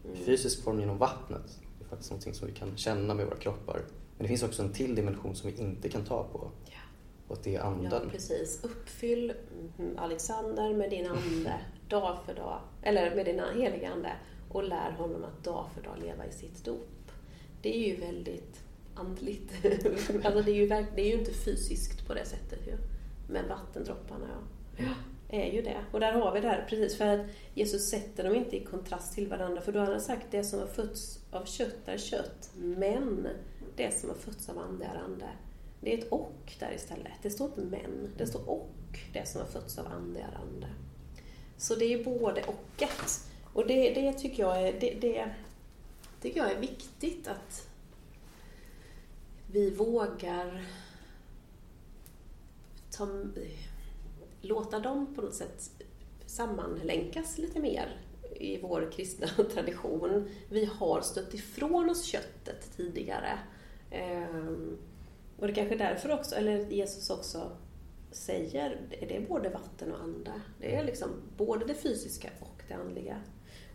Mm. 0.04 0.16
I 0.16 0.24
fysisk 0.24 0.64
form 0.64 0.80
genom 0.80 0.98
vattnet, 0.98 1.60
det 1.78 1.84
är 1.84 1.88
faktiskt 1.88 2.10
någonting 2.10 2.34
som 2.34 2.46
vi 2.46 2.54
kan 2.54 2.76
känna 2.76 3.14
med 3.14 3.26
våra 3.26 3.36
kroppar. 3.36 3.80
Men 4.16 4.22
det 4.22 4.28
finns 4.28 4.42
också 4.42 4.62
en 4.62 4.72
till 4.72 4.94
dimension 4.94 5.34
som 5.34 5.50
vi 5.50 5.56
inte 5.56 5.88
kan 5.88 6.04
ta 6.04 6.24
på. 6.24 6.50
Ja. 6.64 6.72
Och 7.28 7.36
att 7.36 7.42
det 7.42 7.56
är 7.56 7.60
anden. 7.60 7.92
Ja, 7.92 8.10
precis. 8.10 8.60
Uppfyll 8.62 9.32
mm, 9.78 9.98
Alexander 9.98 10.74
med 10.74 10.90
din 10.90 11.06
ande 11.06 11.54
dag 11.88 12.18
för 12.26 12.34
dag, 12.34 12.60
eller 12.82 13.16
med 13.16 13.26
din 13.26 13.40
heliga 13.56 13.90
ande 13.90 14.12
och 14.48 14.64
lär 14.64 14.90
honom 14.90 15.24
att 15.24 15.44
dag 15.44 15.66
för 15.74 15.82
dag 15.82 15.98
leva 15.98 16.26
i 16.26 16.32
sitt 16.32 16.64
dop. 16.64 17.10
Det 17.62 17.76
är 17.76 17.88
ju 17.88 17.96
väldigt 17.96 18.62
andligt. 18.94 19.52
alltså 20.24 20.42
det 20.42 20.50
är, 20.50 20.54
ju, 20.54 20.66
det 20.66 21.02
är 21.02 21.06
ju 21.06 21.18
inte 21.18 21.34
fysiskt 21.34 22.06
på 22.06 22.14
det 22.14 22.24
sättet 22.24 22.66
ju. 22.66 22.76
Men 23.28 23.48
vattendropparna, 23.48 24.26
ja. 24.76 24.84
Är 25.28 25.52
ju 25.52 25.62
det. 25.62 25.84
Och 25.92 26.00
där 26.00 26.12
har 26.12 26.32
vi 26.32 26.40
det 26.40 26.48
här, 26.48 26.66
precis 26.68 26.96
för 26.96 27.06
att 27.06 27.26
Jesus 27.54 27.90
sätter 27.90 28.24
dem 28.24 28.34
inte 28.34 28.56
i 28.56 28.64
kontrast 28.64 29.14
till 29.14 29.28
varandra. 29.28 29.60
För 29.60 29.72
då 29.72 29.78
har 29.78 29.86
han 29.86 30.00
sagt 30.00 30.26
det 30.30 30.44
som 30.44 30.60
har 30.60 30.66
fötts 30.66 31.20
av 31.30 31.44
kött 31.44 31.88
är 31.88 31.98
kött, 31.98 32.50
men 32.54 33.28
det 33.76 33.98
som 33.98 34.08
har 34.08 34.16
fötts 34.16 34.48
av 34.48 34.58
ande 34.58 34.84
är 34.84 34.98
ande. 34.98 35.28
Det 35.80 35.94
är 35.94 35.98
ett 35.98 36.08
och 36.08 36.52
där 36.58 36.72
istället. 36.74 37.12
Det 37.22 37.30
står 37.30 37.46
inte 37.46 37.60
men, 37.60 38.10
det 38.16 38.26
står 38.26 38.48
och. 38.48 38.70
Det 39.12 39.28
som 39.28 39.40
har 39.40 39.48
fötts 39.48 39.78
av 39.78 39.86
ande 39.86 40.20
är 40.20 40.38
ande. 40.40 40.66
Så 41.58 41.74
det 41.74 41.94
är 41.94 42.04
både 42.04 42.42
och. 42.42 42.82
Och 43.52 43.66
det, 43.66 43.90
det 43.90 44.12
tycker 44.12 44.42
jag 44.42 44.62
är, 44.62 44.80
det, 44.80 44.94
det 45.00 45.34
tycker 46.20 46.40
jag 46.40 46.52
är 46.52 46.60
viktigt 46.60 47.28
att 47.28 47.68
vi 49.52 49.70
vågar 49.70 50.64
ta, 52.90 53.08
låta 54.40 54.78
dem 54.78 55.14
på 55.14 55.22
något 55.22 55.34
sätt 55.34 55.70
sammanlänkas 56.26 57.38
lite 57.38 57.60
mer 57.60 58.00
i 58.40 58.60
vår 58.60 58.92
kristna 58.92 59.26
tradition. 59.54 60.28
Vi 60.50 60.64
har 60.64 61.00
stött 61.00 61.34
ifrån 61.34 61.90
oss 61.90 62.04
köttet 62.04 62.76
tidigare. 62.76 63.38
Ehm, 63.90 64.78
och 65.38 65.46
det 65.46 65.52
är 65.52 65.54
kanske 65.54 65.76
därför 65.76 66.12
också, 66.12 66.34
eller 66.34 66.66
Jesus 66.66 67.10
också 67.10 67.50
säger, 68.16 68.80
det 68.90 69.16
är 69.16 69.28
både 69.28 69.48
vatten 69.48 69.92
och 69.92 70.00
ande. 70.00 70.32
Det 70.60 70.76
är 70.76 70.84
liksom 70.84 71.10
både 71.36 71.64
det 71.64 71.74
fysiska 71.74 72.28
och 72.40 72.62
det 72.68 72.74
andliga. 72.74 73.20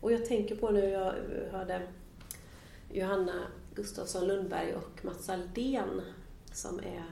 Och 0.01 0.11
jag 0.11 0.25
tänker 0.25 0.55
på 0.55 0.69
nu, 0.69 0.89
jag 0.89 1.13
hörde 1.51 1.81
Johanna 2.91 3.47
Gustafsson 3.75 4.27
Lundberg 4.27 4.75
och 4.75 5.05
Mats 5.05 5.29
Aldén 5.29 6.01
som 6.53 6.79
är 6.79 7.03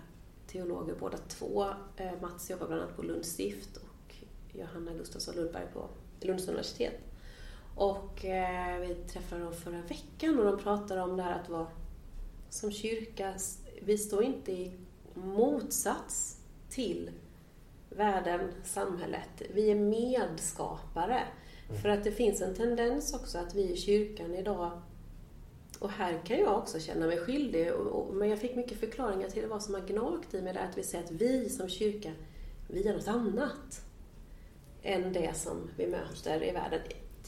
teologer 0.47 0.95
båda 0.99 1.17
två. 1.17 1.65
Eh, 1.97 2.21
Mats 2.21 2.49
jobbar 2.49 2.67
bland 2.67 2.81
annat 2.81 2.95
på 2.95 3.01
Lunds 3.01 3.29
stift 3.29 3.77
och 3.77 4.15
Johanna 4.53 4.93
Gustafsson 4.93 5.35
Lundberg 5.35 5.67
på 5.73 5.89
Lunds 6.21 6.47
universitet. 6.47 6.99
Och 7.75 8.25
eh, 8.25 8.79
vi 8.79 8.95
träffade 8.95 9.43
dem 9.43 9.53
förra 9.53 9.81
veckan 9.81 10.39
och 10.39 10.45
de 10.45 10.57
pratade 10.57 11.01
om 11.01 11.17
det 11.17 11.23
här 11.23 11.39
att 11.39 11.49
vara 11.49 11.67
som 12.49 12.71
kyrka, 12.71 13.33
vi 13.81 13.97
står 13.97 14.23
inte 14.23 14.51
i 14.51 14.73
motsats 15.13 16.38
till 16.69 17.11
världen, 17.89 18.51
samhället. 18.63 19.41
Vi 19.53 19.71
är 19.71 19.75
medskapare. 19.75 21.23
Mm. 21.69 21.81
För 21.81 21.89
att 21.89 22.03
det 22.03 22.11
finns 22.11 22.41
en 22.41 22.55
tendens 22.55 23.13
också 23.13 23.37
att 23.37 23.55
vi 23.55 23.71
i 23.71 23.77
kyrkan 23.77 24.35
idag 24.35 24.81
och 25.79 25.89
här 25.89 26.21
kan 26.25 26.39
jag 26.39 26.57
också 26.57 26.79
känna 26.79 27.07
mig 27.07 27.17
skyldig, 27.17 27.71
men 28.11 28.29
jag 28.29 28.39
fick 28.39 28.55
mycket 28.55 28.79
förklaringar 28.79 29.29
till 29.29 29.47
vad 29.47 29.63
som 29.63 29.73
har 29.73 29.81
gnagt 29.81 30.33
i 30.33 30.41
mig 30.41 30.53
där, 30.53 30.67
att 30.69 30.77
vi 30.77 30.83
säger 30.83 31.03
att 31.03 31.11
vi 31.11 31.49
som 31.49 31.69
kyrka, 31.69 32.11
vi 32.67 32.87
är 32.87 32.93
något 32.93 33.07
annat 33.07 33.81
än 34.83 35.13
det 35.13 35.37
som 35.37 35.69
vi 35.77 35.87
möter 35.87 36.43
i 36.43 36.51
världen. 36.51 36.79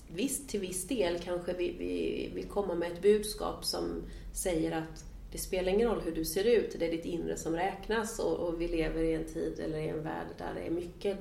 Visst, 0.08 0.50
till 0.50 0.60
viss 0.60 0.88
del 0.88 1.20
kanske 1.20 1.54
vi, 1.54 1.76
vi 1.80 2.32
vill 2.36 2.48
komma 2.48 2.76
med 2.76 2.92
ett 2.92 3.02
budskap 3.02 3.66
som 3.66 4.04
säger 4.34 4.72
att 4.72 5.06
det 5.32 5.38
spelar 5.38 5.72
ingen 5.72 5.90
roll 5.90 6.02
hur 6.02 6.16
du 6.16 6.26
ser 6.26 6.44
ut, 6.44 6.76
det 6.80 6.88
är 6.88 6.92
ditt 6.92 7.06
inre 7.06 7.38
som 7.38 7.56
räknas 7.56 8.20
och, 8.20 8.40
och 8.40 8.62
vi 8.62 8.68
lever 8.68 9.04
i 9.04 9.14
en 9.14 9.26
tid 9.26 9.60
eller 9.60 9.78
i 9.78 9.88
en 9.88 10.04
värld 10.04 10.28
där 10.38 10.54
det 10.56 10.62
är 10.62 10.72
mycket 10.72 11.18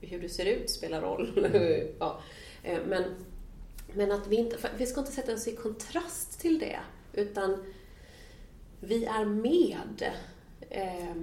hur 0.00 0.20
du 0.20 0.28
ser 0.28 0.46
ut 0.46 0.70
spelar 0.70 1.00
roll. 1.00 1.48
ja. 1.98 2.20
Eh, 2.62 2.78
men, 2.86 3.04
men 3.92 4.12
att 4.12 4.26
vi 4.26 4.36
inte, 4.36 4.56
vi 4.78 4.86
ska 4.86 5.00
inte 5.00 5.12
sätta 5.12 5.32
oss 5.32 5.48
i 5.48 5.56
kontrast 5.56 6.40
till 6.40 6.58
det, 6.58 6.78
utan 7.12 7.64
vi 8.80 9.04
är 9.04 9.24
med 9.24 10.10
eh, 10.70 11.16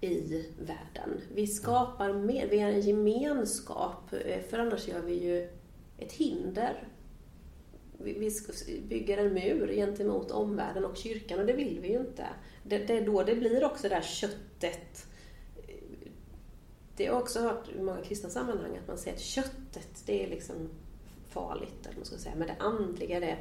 i 0.00 0.46
världen. 0.58 1.20
Vi 1.34 1.46
skapar 1.46 2.12
med, 2.12 2.48
vi 2.50 2.60
är 2.60 2.68
en 2.68 2.80
gemenskap, 2.80 4.12
eh, 4.12 4.42
för 4.50 4.58
annars 4.58 4.88
gör 4.88 5.00
vi 5.00 5.14
ju 5.14 5.48
ett 5.98 6.12
hinder 6.12 6.88
vi 8.04 8.30
bygger 8.88 9.18
en 9.18 9.34
mur 9.34 9.72
gentemot 9.74 10.30
omvärlden 10.30 10.84
och 10.84 10.96
kyrkan 10.96 11.40
och 11.40 11.46
det 11.46 11.52
vill 11.52 11.80
vi 11.80 11.88
ju 11.88 11.98
inte. 11.98 12.26
Det, 12.62 12.78
det 12.78 12.98
är 12.98 13.06
då 13.06 13.22
det 13.22 13.34
blir 13.34 13.64
också 13.64 13.82
det 13.82 13.94
där 13.94 14.02
köttet. 14.02 15.06
Det 16.96 17.06
har 17.06 17.14
jag 17.14 17.22
också 17.22 17.40
hört 17.40 17.68
i 17.78 17.82
många 17.82 18.02
kristna 18.02 18.30
sammanhang 18.30 18.76
att 18.76 18.88
man 18.88 18.98
säger 18.98 19.16
att 19.16 19.22
köttet, 19.22 20.02
det 20.06 20.24
är 20.24 20.28
liksom 20.28 20.68
farligt, 21.28 21.86
eller 21.86 21.96
man 21.96 22.04
ska 22.04 22.16
säga. 22.16 22.34
Men 22.34 22.48
det 22.48 22.56
andliga, 22.58 23.20
det, 23.20 23.38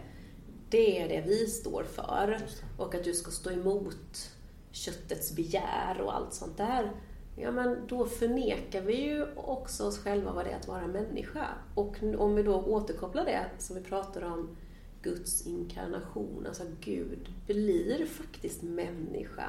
det 0.70 1.02
är 1.02 1.10
det 1.10 1.24
vi 1.28 1.48
står 1.48 1.84
för. 1.84 2.38
Och 2.78 2.96
att 2.96 3.04
du 3.04 3.14
ska 3.14 3.32
stå 3.32 3.52
emot 3.52 4.32
köttets 4.72 5.36
begär 5.36 6.02
och 6.02 6.16
allt 6.16 6.34
sånt 6.34 6.58
där. 6.58 6.92
Ja, 7.36 7.52
men 7.52 7.88
då 7.88 8.06
förnekar 8.06 8.82
vi 8.82 9.02
ju 9.02 9.26
också 9.36 9.88
oss 9.88 10.00
själva 10.00 10.32
vad 10.32 10.46
det 10.46 10.52
är 10.52 10.56
att 10.56 10.68
vara 10.68 10.88
människa. 10.88 11.48
Och 11.76 11.96
om 12.18 12.36
vi 12.36 12.44
då 12.44 12.56
återkopplar 12.56 13.26
det 13.26 13.46
som 13.58 13.76
vi 13.76 13.82
pratar 13.82 14.24
om, 14.24 14.58
Guds 15.02 15.48
inkarnation, 15.48 16.46
alltså 16.48 16.64
Gud 16.82 17.30
blir 17.48 18.06
faktiskt 18.06 18.62
människa 18.62 19.48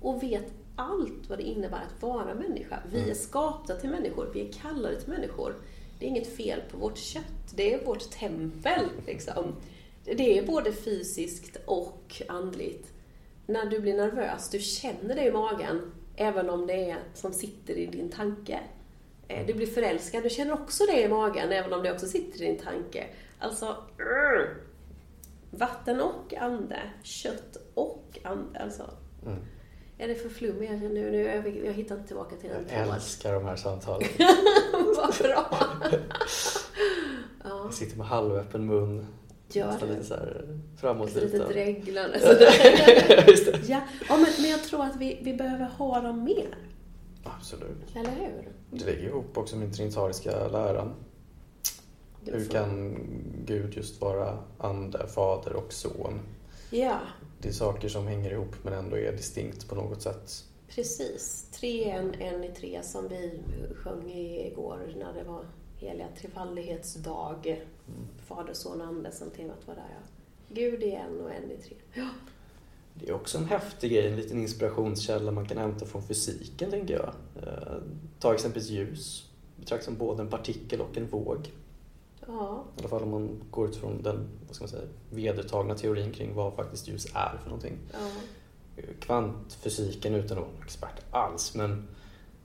och 0.00 0.22
vet 0.22 0.52
allt 0.76 1.28
vad 1.28 1.38
det 1.38 1.42
innebär 1.42 1.82
att 1.82 2.02
vara 2.02 2.34
människa. 2.34 2.82
Vi 2.92 2.98
mm. 2.98 3.10
är 3.10 3.14
skapta 3.14 3.76
till 3.76 3.90
människor, 3.90 4.30
vi 4.34 4.48
är 4.48 4.52
kallade 4.52 5.00
till 5.00 5.12
människor. 5.12 5.54
Det 5.98 6.06
är 6.06 6.08
inget 6.08 6.36
fel 6.36 6.60
på 6.70 6.78
vårt 6.78 6.98
kött, 6.98 7.54
det 7.54 7.74
är 7.74 7.84
vårt 7.84 8.10
tempel. 8.10 8.84
Liksom. 9.06 9.54
Det 10.04 10.38
är 10.38 10.46
både 10.46 10.72
fysiskt 10.72 11.56
och 11.66 12.22
andligt. 12.28 12.92
När 13.46 13.66
du 13.66 13.80
blir 13.80 13.94
nervös, 13.94 14.50
du 14.50 14.58
känner 14.58 15.14
det 15.14 15.24
i 15.24 15.32
magen, 15.32 15.92
även 16.20 16.50
om 16.50 16.66
det 16.66 16.90
är 16.90 16.98
som 17.14 17.32
sitter 17.32 17.74
i 17.74 17.86
din 17.86 18.10
tanke. 18.10 18.60
Eh, 19.28 19.46
du 19.46 19.54
blir 19.54 19.66
förälskad, 19.66 20.22
du 20.22 20.30
känner 20.30 20.52
också 20.52 20.84
det 20.86 21.02
i 21.02 21.08
magen, 21.08 21.52
även 21.52 21.72
om 21.72 21.82
det 21.82 21.92
också 21.92 22.06
sitter 22.06 22.42
i 22.42 22.46
din 22.46 22.58
tanke. 22.58 23.06
Alltså, 23.38 23.76
vatten 25.50 26.00
och 26.00 26.34
ande, 26.34 26.80
kött 27.02 27.56
och 27.74 28.18
ande. 28.24 28.58
Alltså. 28.58 28.90
Mm. 29.26 29.38
är 29.98 30.08
det 30.08 30.14
för 30.14 30.28
flummig 30.28 30.70
nu? 30.70 30.88
nu 30.88 31.22
jag, 31.22 31.66
jag 31.66 31.72
hittar 31.72 31.94
inte 31.94 32.06
tillbaka 32.06 32.36
till 32.36 32.50
den. 32.50 32.64
Jag 32.68 32.94
älskar 32.94 33.34
de 33.34 33.44
här 33.44 33.56
samtalen. 33.56 34.08
Vad 34.96 35.14
bra! 35.18 35.46
ja. 37.44 37.62
Jag 37.64 37.74
sitter 37.74 37.98
med 37.98 38.06
halvöppen 38.06 38.66
mun. 38.66 39.06
Gör 39.56 39.78
det. 39.80 39.86
Lite 39.86 40.04
så 40.04 40.14
här 40.14 40.58
framåtlutad. 40.76 41.26
Lite 41.26 41.44
dreglande. 41.44 42.18
ja, 43.68 43.80
ja 44.08 44.16
men, 44.16 44.26
men 44.40 44.50
jag 44.50 44.64
tror 44.64 44.84
att 44.84 44.96
vi, 44.96 45.18
vi 45.22 45.34
behöver 45.34 45.64
ha 45.64 46.00
dem 46.00 46.24
mer. 46.24 46.56
Absolut. 47.24 47.96
Eller 47.96 48.10
hur? 48.10 48.48
Det 48.70 48.84
ligger 48.84 49.08
ihop 49.08 49.38
också 49.38 49.56
med 49.56 49.66
den 49.68 49.74
trinitariska 49.74 50.48
läran. 50.48 50.94
Hur 52.24 52.44
kan 52.44 52.98
Gud 53.46 53.76
just 53.76 54.00
vara 54.00 54.38
ande, 54.58 55.06
fader 55.06 55.52
och 55.52 55.72
son? 55.72 56.20
Ja. 56.70 56.98
Det 57.38 57.48
är 57.48 57.52
saker 57.52 57.88
som 57.88 58.06
hänger 58.06 58.30
ihop 58.30 58.56
men 58.62 58.72
ändå 58.72 58.96
är 58.96 59.12
distinkt 59.12 59.68
på 59.68 59.74
något 59.74 60.02
sätt. 60.02 60.44
Precis. 60.68 61.46
Tre 61.52 61.90
en, 61.90 62.14
en 62.14 62.44
i 62.44 62.48
tre 62.48 62.80
som 62.82 63.08
vi 63.08 63.40
sjöng 63.74 64.10
igår 64.10 64.94
när 64.96 65.12
det 65.12 65.24
var 65.24 65.44
heliga 65.80 66.08
trefaldighetsdag. 66.20 67.46
Mm. 67.46 68.08
Fader, 68.26 68.54
son 68.54 68.80
och 68.80 68.86
ande 68.86 69.12
som 69.12 69.30
temat 69.30 69.66
var 69.66 69.74
där. 69.74 69.88
Ja. 69.90 70.06
Gud 70.48 70.82
är 70.82 70.98
en 70.98 71.20
och 71.20 71.30
en 71.30 71.50
i 71.50 71.56
tre. 71.56 71.76
Ja. 71.94 72.08
Det 72.94 73.08
är 73.08 73.12
också 73.14 73.38
en 73.38 73.44
häftig 73.44 73.92
grej, 73.92 74.06
en 74.06 74.16
liten 74.16 74.40
inspirationskälla 74.40 75.32
man 75.32 75.46
kan 75.46 75.58
hämta 75.58 75.86
från 75.86 76.02
fysiken, 76.02 76.70
tänker 76.70 76.94
jag. 76.94 77.14
Eh, 77.42 77.78
ta 78.18 78.34
exempelvis 78.34 78.70
ljus. 78.70 79.30
Betraktas 79.56 79.84
som 79.84 79.96
både 79.96 80.22
en 80.22 80.28
partikel 80.28 80.80
och 80.80 80.96
en 80.96 81.06
våg. 81.06 81.52
Ja. 82.26 82.64
I 82.76 82.80
alla 82.80 82.88
fall 82.88 83.02
om 83.02 83.10
man 83.10 83.40
går 83.50 83.68
ut 83.68 83.76
från 83.76 84.02
den 84.02 84.28
vad 84.46 84.54
ska 84.54 84.62
man 84.62 84.68
säga, 84.68 84.88
vedertagna 85.10 85.74
teorin 85.74 86.12
kring 86.12 86.34
vad 86.34 86.54
faktiskt 86.54 86.88
ljus 86.88 87.06
är 87.14 87.38
för 87.42 87.50
någonting. 87.50 87.78
Ja. 87.92 88.82
Kvantfysiken, 89.00 90.14
utan 90.14 90.38
att 90.38 90.44
vara 90.44 90.64
expert 90.64 91.00
alls, 91.10 91.54
men 91.54 91.88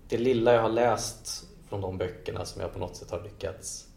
det 0.07 0.17
lilla 0.17 0.53
jag 0.53 0.61
har 0.61 0.69
läst 0.69 1.47
från 1.75 1.81
de 1.81 1.97
böckerna 1.97 2.45
som 2.45 2.61
jag 2.61 2.73
på 2.73 2.79
något 2.79 2.95
sätt 2.95 3.11
har 3.11 3.23
lyckats 3.23 3.87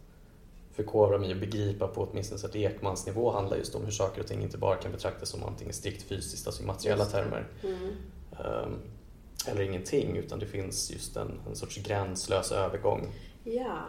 förkovra 0.72 1.18
mig 1.18 1.32
och 1.32 1.40
begripa 1.40 1.88
på 1.88 2.08
åtminstone 2.10 2.40
ett 2.44 2.54
lekmansnivå 2.54 3.32
handlar 3.32 3.56
just 3.56 3.74
om 3.74 3.84
hur 3.84 3.92
saker 3.92 4.20
och 4.20 4.26
ting 4.26 4.42
inte 4.42 4.58
bara 4.58 4.76
kan 4.76 4.92
betraktas 4.92 5.28
som 5.28 5.44
antingen 5.44 5.74
strikt 5.74 6.02
fysiskt, 6.02 6.46
alltså 6.46 6.62
i 6.62 6.66
materiella 6.66 7.04
termer, 7.04 7.48
mm. 7.62 7.90
um, 8.44 8.78
eller 9.46 9.62
ingenting, 9.62 10.16
utan 10.16 10.38
det 10.38 10.46
finns 10.46 10.90
just 10.90 11.16
en, 11.16 11.40
en 11.48 11.56
sorts 11.56 11.76
gränslös 11.76 12.52
övergång. 12.52 13.06
Ja, 13.44 13.84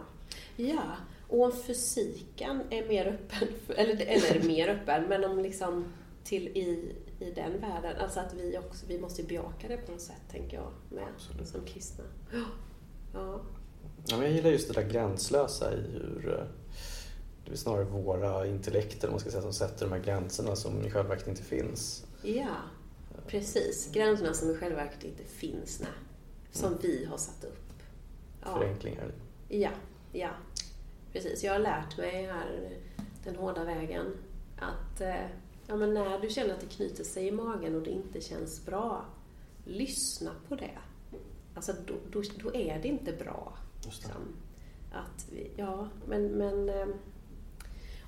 ja. 0.56 0.84
Och 1.28 1.44
om 1.44 1.52
fysiken 1.52 2.62
är 2.70 2.88
mer 2.88 3.08
öppen, 3.08 3.48
eller, 3.76 4.06
eller 4.06 4.48
mer 4.48 4.70
öppen, 4.70 5.04
men 5.10 5.24
om 5.24 5.40
liksom 5.40 5.86
till 6.24 6.48
i, 6.48 6.96
i 7.20 7.32
den 7.32 7.62
världen, 7.62 7.98
alltså 8.02 8.20
att 8.20 8.34
vi 8.34 8.58
också, 8.58 8.86
vi 8.88 9.00
måste 9.00 9.24
bejaka 9.24 9.68
det 9.68 9.78
på 9.78 9.92
något 9.92 10.02
sätt, 10.02 10.22
tänker 10.32 10.58
jag, 10.58 10.72
med, 10.90 11.48
som 11.48 11.66
kristna. 11.66 12.04
Ja. 12.32 12.46
Ja, 14.10 14.18
men 14.18 14.26
jag 14.26 14.36
gillar 14.36 14.50
just 14.50 14.74
det 14.74 14.82
där 14.82 14.90
gränslösa 14.90 15.74
i 15.74 15.76
hur 15.76 16.34
eh, 16.40 16.46
det 17.46 17.52
är 17.52 17.56
snarare 17.56 17.84
våra 17.84 18.48
intellekter 18.48 19.10
man 19.10 19.20
ska 19.20 19.30
säga, 19.30 19.42
som 19.42 19.54
sätter 19.54 19.86
de 19.86 19.92
här 19.92 20.04
gränserna 20.04 20.56
som 20.56 20.86
i 20.86 20.92
själva 20.92 21.10
verket 21.10 21.28
inte 21.28 21.44
finns. 21.44 22.06
Ja, 22.24 22.56
precis. 23.28 23.92
Gränserna 23.92 24.34
som 24.34 24.52
i 24.52 24.56
själva 24.56 24.76
verket 24.78 25.04
inte 25.04 25.24
finns, 25.24 25.80
nej. 25.80 25.90
Som 26.52 26.68
mm. 26.68 26.80
vi 26.82 27.06
har 27.06 27.18
satt 27.18 27.44
upp. 27.44 27.74
Ja. 28.42 28.58
Förenklingar. 28.58 29.12
Ja, 29.50 29.72
ja. 30.14 30.30
Precis. 31.14 31.44
Jag 31.44 31.54
har 31.54 31.60
lärt 31.60 31.98
mig 31.98 32.26
här 32.26 32.70
den 33.24 33.36
hårda 33.36 33.64
vägen 33.64 34.06
att 34.60 35.02
eh, 35.02 35.26
ja, 35.68 35.76
men 35.76 35.94
när 35.94 36.20
du 36.20 36.30
känner 36.30 36.54
att 36.54 36.62
det 36.62 36.68
knyter 36.68 37.04
sig 37.04 37.28
i 37.28 37.32
magen 37.32 37.76
och 37.76 37.82
det 37.82 37.92
inte 37.92 38.22
känns 38.22 38.66
bra, 38.66 39.06
lyssna 39.66 40.32
på 40.48 40.56
det. 40.56 40.78
Alltså 41.56 41.74
då, 41.86 41.94
då, 42.12 42.24
då 42.44 42.56
är 42.56 42.80
det 42.82 42.88
inte 42.88 43.14
bra. 43.14 43.58
Liksom. 43.86 44.36
Att 44.92 45.26
vi, 45.32 45.52
ja, 45.56 45.88
men, 46.08 46.28
men 46.28 46.70
ehm, 46.70 46.94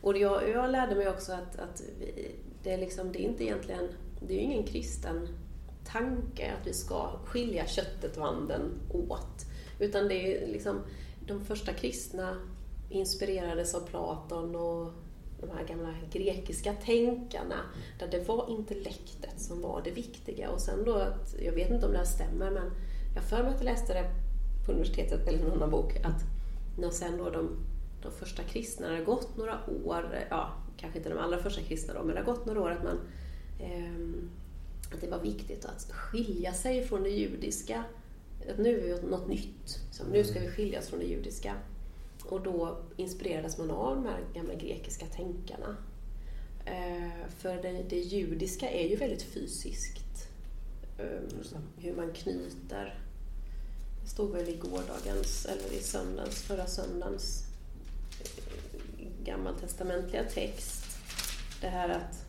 och 0.02 0.18
jag, 0.18 0.50
jag 0.50 0.72
lärde 0.72 0.96
mig 0.96 1.10
också 1.10 1.34
att, 1.34 1.60
att 1.60 1.82
vi, 2.00 2.32
det, 2.64 2.74
är 2.74 2.78
liksom, 2.78 3.12
det 3.12 3.20
är 3.20 3.30
inte 3.30 3.44
egentligen, 3.44 3.88
det 4.28 4.34
är 4.34 4.38
ju 4.38 4.44
ingen 4.44 4.64
kristen 4.64 5.28
tanke 5.86 6.52
att 6.52 6.68
vi 6.68 6.74
ska 6.74 7.10
skilja 7.26 7.68
köttet 7.68 8.18
och 8.18 8.28
anden 8.28 8.62
åt. 8.90 9.46
Utan 9.80 10.08
det 10.08 10.44
är 10.44 10.48
liksom, 10.48 10.82
de 11.28 11.46
första 11.46 11.74
kristna 11.74 12.38
inspirerades 12.90 13.76
av 13.76 13.80
Platon 13.80 14.56
och 14.56 14.92
de 15.42 15.50
här 15.58 15.64
gamla 15.68 15.94
grekiska 16.12 16.74
tänkarna, 16.74 17.56
där 18.00 18.08
det 18.08 18.28
var 18.28 18.50
intellektet 18.50 19.42
som 19.42 19.62
var 19.62 19.82
det 19.84 19.92
viktiga. 19.92 20.50
Och 20.50 20.62
sen 20.62 20.84
då, 20.86 20.96
att, 20.96 21.36
jag 21.42 21.54
vet 21.54 21.72
inte 21.72 21.86
om 21.86 21.92
det 21.92 21.98
här 21.98 22.06
stämmer, 22.06 22.52
men 22.52 22.72
jag 23.16 23.24
för 23.24 23.44
mig 23.44 23.54
att 23.54 23.58
jag 23.58 23.66
läste 23.66 23.94
det 23.94 24.10
på 24.72 24.76
universitetet, 24.76 25.28
eller 25.28 25.40
någon 25.40 25.52
annan 25.52 25.72
bok, 25.72 25.96
att 26.04 26.24
när 26.78 26.90
sen 26.90 27.18
då 27.18 27.30
de, 27.30 27.50
de 28.02 28.12
första 28.12 28.44
kristna, 28.44 28.90
det 28.90 28.96
har 28.96 29.04
gått 29.04 29.38
några 29.38 29.60
år, 29.86 30.26
ja, 30.30 30.54
kanske 30.78 31.00
inte 31.00 31.10
de 31.10 31.18
allra 31.18 31.38
första 31.38 31.62
kristna 31.62 31.94
då, 31.94 32.04
men 32.04 32.16
det 32.16 32.22
har 32.22 32.34
gått 32.34 32.46
några 32.46 32.62
år 32.62 32.72
att 32.72 32.84
man 32.84 33.00
eh, 33.60 34.24
att 34.94 35.02
det 35.02 35.08
var 35.08 35.20
viktigt 35.20 35.66
att 35.66 35.92
skilja 35.92 36.54
sig 36.54 36.84
från 36.84 37.04
det 37.04 37.10
judiska. 37.10 37.84
Att 38.50 38.58
nu 38.58 38.80
är 38.80 39.02
vi 39.02 39.08
något 39.08 39.28
nytt. 39.28 39.80
Så 39.92 40.04
nu 40.12 40.24
ska 40.24 40.40
vi 40.40 40.48
skiljas 40.48 40.90
från 40.90 41.00
det 41.00 41.06
judiska. 41.06 41.56
Och 42.26 42.42
då 42.42 42.78
inspirerades 42.98 43.58
man 43.58 43.72
av 43.72 43.96
de 43.96 44.06
här 44.06 44.20
gamla 44.34 44.54
grekiska 44.54 45.06
tänkarna. 45.06 45.78
Eh, 46.66 47.30
för 47.38 47.62
det, 47.62 47.84
det, 47.90 48.00
judiska 48.00 48.70
är 48.70 48.90
ju 48.90 48.96
väldigt 48.96 49.22
fysiskt. 49.22 50.28
Eh, 50.98 51.50
hur 51.78 51.96
man 51.96 52.14
knyter. 52.14 53.00
Stod 54.22 54.34
väl 54.34 54.50
i 54.50 54.58
gårdagens, 54.58 55.46
eller 55.46 55.80
i 55.80 55.84
söndagens, 55.84 56.42
förra 56.42 56.66
söndagens 56.66 57.46
eh, 58.20 59.08
gammaltestamentliga 59.24 60.24
text. 60.24 60.86
Det 61.62 61.68
här 61.68 61.90
att 61.90 62.26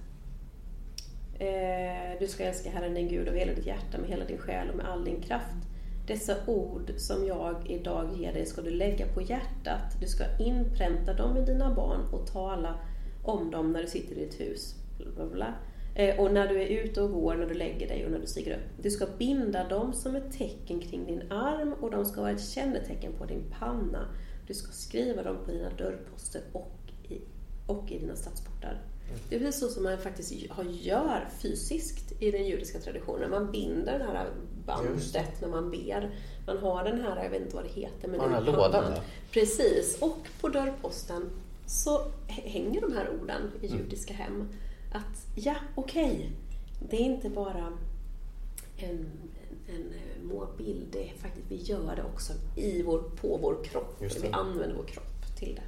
eh, 1.41 2.19
du 2.21 2.29
ska 2.29 2.45
älska 2.45 2.71
Herren 2.71 2.95
din 2.95 3.09
Gud 3.09 3.29
av 3.29 3.35
hela 3.35 3.53
ditt 3.53 3.67
hjärta, 3.67 3.99
med 3.99 4.11
hela 4.11 4.25
din 4.25 4.39
själ 4.39 4.71
och 4.71 4.77
med 4.77 4.87
all 4.87 5.05
din 5.05 5.21
kraft. 5.21 5.67
Dessa 6.07 6.37
ord 6.47 6.93
som 6.97 7.27
jag 7.27 7.71
idag 7.71 8.11
ger 8.17 8.33
dig 8.33 8.47
ska 8.47 8.63
du 8.63 8.71
lägga 8.71 9.07
på 9.07 9.23
hjärtat. 9.23 10.01
Du 10.01 10.07
ska 10.07 10.25
inpränta 10.39 11.15
dem 11.15 11.37
i 11.37 11.41
dina 11.41 11.75
barn 11.75 12.01
och 12.13 12.27
tala 12.27 12.75
om 13.23 13.51
dem 13.51 13.73
när 13.73 13.83
du 13.83 13.89
sitter 13.89 14.17
i 14.17 14.25
ditt 14.25 14.41
hus. 14.41 14.75
Bla, 14.99 15.07
bla, 15.15 15.27
bla 15.27 15.55
och 16.19 16.33
när 16.33 16.49
du 16.49 16.63
är 16.63 16.67
ute 16.67 17.03
och 17.03 17.13
går, 17.13 17.35
när 17.35 17.47
du 17.47 17.55
lägger 17.55 17.89
dig 17.89 18.05
och 18.05 18.11
när 18.11 18.19
du 18.19 18.27
stiger 18.27 18.57
upp. 18.57 18.83
Du 18.83 18.91
ska 18.91 19.07
binda 19.19 19.69
dem 19.69 19.93
som 19.93 20.17
ett 20.17 20.33
tecken 20.33 20.81
kring 20.81 21.07
din 21.07 21.33
arm 21.33 21.73
och 21.73 21.91
de 21.91 22.05
ska 22.05 22.21
vara 22.21 22.31
ett 22.31 22.45
kännetecken 22.45 23.13
på 23.13 23.25
din 23.25 23.45
panna. 23.59 24.09
Du 24.47 24.55
ska 24.55 24.73
skriva 24.73 25.23
dem 25.23 25.37
på 25.45 25.51
dina 25.51 25.71
dörrposter 25.71 26.43
och 26.53 26.73
i, 27.09 27.19
och 27.67 27.93
i 27.93 27.99
dina 27.99 28.17
stadsportar. 28.17 28.83
Det 29.29 29.37
är 29.37 29.41
precis 29.41 29.61
så 29.61 29.69
som 29.69 29.83
man 29.83 29.99
faktiskt 29.99 30.33
gör 30.83 31.29
fysiskt 31.39 32.23
i 32.23 32.31
den 32.31 32.47
judiska 32.47 32.79
traditionen. 32.79 33.31
Man 33.31 33.53
binder 33.53 33.99
det 33.99 34.05
här 34.05 34.31
bandet 34.67 35.41
när 35.41 35.49
man 35.49 35.71
ber. 35.71 36.11
Man 36.47 36.59
har 36.59 36.85
den 36.85 37.01
här, 37.01 37.23
jag 37.23 37.31
vet 37.31 37.43
inte 37.43 37.57
vad 37.57 37.65
det 37.65 37.71
heter. 37.71 38.09
Men 38.09 38.21
den 38.21 38.33
här 38.33 38.41
lådan? 38.41 38.85
Precis, 39.31 39.99
och 40.01 40.19
på 40.41 40.49
dörrposten 40.49 41.31
så 41.67 42.01
hänger 42.27 42.81
de 42.81 42.93
här 42.93 43.11
orden 43.23 43.51
i 43.61 43.67
mm. 43.67 43.79
judiska 43.79 44.15
hem. 44.15 44.49
Att 44.93 45.27
ja, 45.35 45.55
okej, 45.75 46.05
okay, 46.05 46.31
det 46.91 46.97
är 46.97 47.01
inte 47.01 47.29
bara 47.31 47.73
en, 48.77 49.07
en 49.69 49.93
målbild, 50.23 50.87
det 50.93 51.11
är 51.11 51.15
faktiskt, 51.15 51.47
vi 51.49 51.57
gör 51.57 51.97
det 51.97 52.03
också 52.03 52.33
i 52.57 52.83
vår, 52.83 52.99
på 52.99 53.39
vår 53.43 53.65
kropp. 53.65 53.97
Vi 54.23 54.29
använder 54.29 54.77
vår 54.77 54.85
kropp 54.85 55.37
till 55.39 55.55
det. 55.55 55.63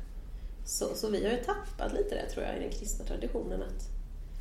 Så, 0.64 0.94
så 0.94 1.10
vi 1.10 1.24
har 1.24 1.32
ju 1.32 1.44
tappat 1.44 1.92
lite 1.92 2.14
det 2.14 2.30
tror 2.30 2.44
jag 2.44 2.56
i 2.56 2.60
den 2.60 2.70
kristna 2.70 3.04
traditionen 3.04 3.62
att 3.62 3.88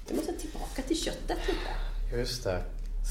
vi 0.10 0.16
måste 0.16 0.34
tillbaka 0.34 0.82
till 0.82 0.98
köttet 0.98 1.38
lite. 1.48 2.18
Just 2.18 2.44
det. 2.44 2.64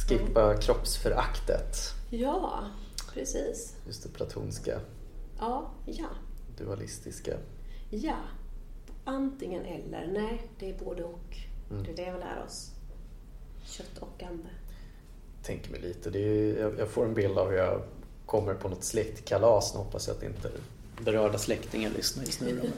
Skippa 0.09 0.43
mm. 0.43 0.61
kroppsföraktet. 0.61 1.77
Ja, 2.11 2.71
precis. 3.15 3.77
Just 3.87 4.03
det 4.03 4.09
platonska. 4.09 4.81
Ja, 5.39 5.71
ja. 5.87 6.09
Dualistiska. 6.59 7.37
Ja. 7.91 8.17
Antingen 9.05 9.65
eller. 9.65 10.07
Nej, 10.07 10.51
det 10.59 10.71
är 10.71 10.85
både 10.85 11.05
och. 11.05 11.52
Mm. 11.73 11.85
Det 11.85 12.03
är 12.03 12.07
det 12.07 12.13
vi 12.13 12.19
lär 12.19 12.45
oss. 12.47 12.71
Kött 13.65 13.99
och 14.01 14.23
ande. 14.23 14.49
Tänker 15.43 15.71
mig 15.71 15.81
lite. 15.81 16.11
Det 16.11 16.19
är, 16.19 16.61
jag, 16.61 16.79
jag 16.79 16.89
får 16.89 17.05
en 17.05 17.15
bild 17.15 17.39
av 17.39 17.51
hur 17.51 17.57
jag 17.57 17.83
kommer 18.27 18.55
på 18.55 18.69
något 18.69 18.85
släktkalas. 18.85 19.75
Nu 19.75 19.79
hoppas 19.79 20.09
jag 20.09 20.17
att 20.17 20.23
inte 20.23 20.51
berörda 21.05 21.39
släktingar 21.39 21.91
lyssnar 21.91 22.25
just 22.25 22.41
nu. 22.41 22.71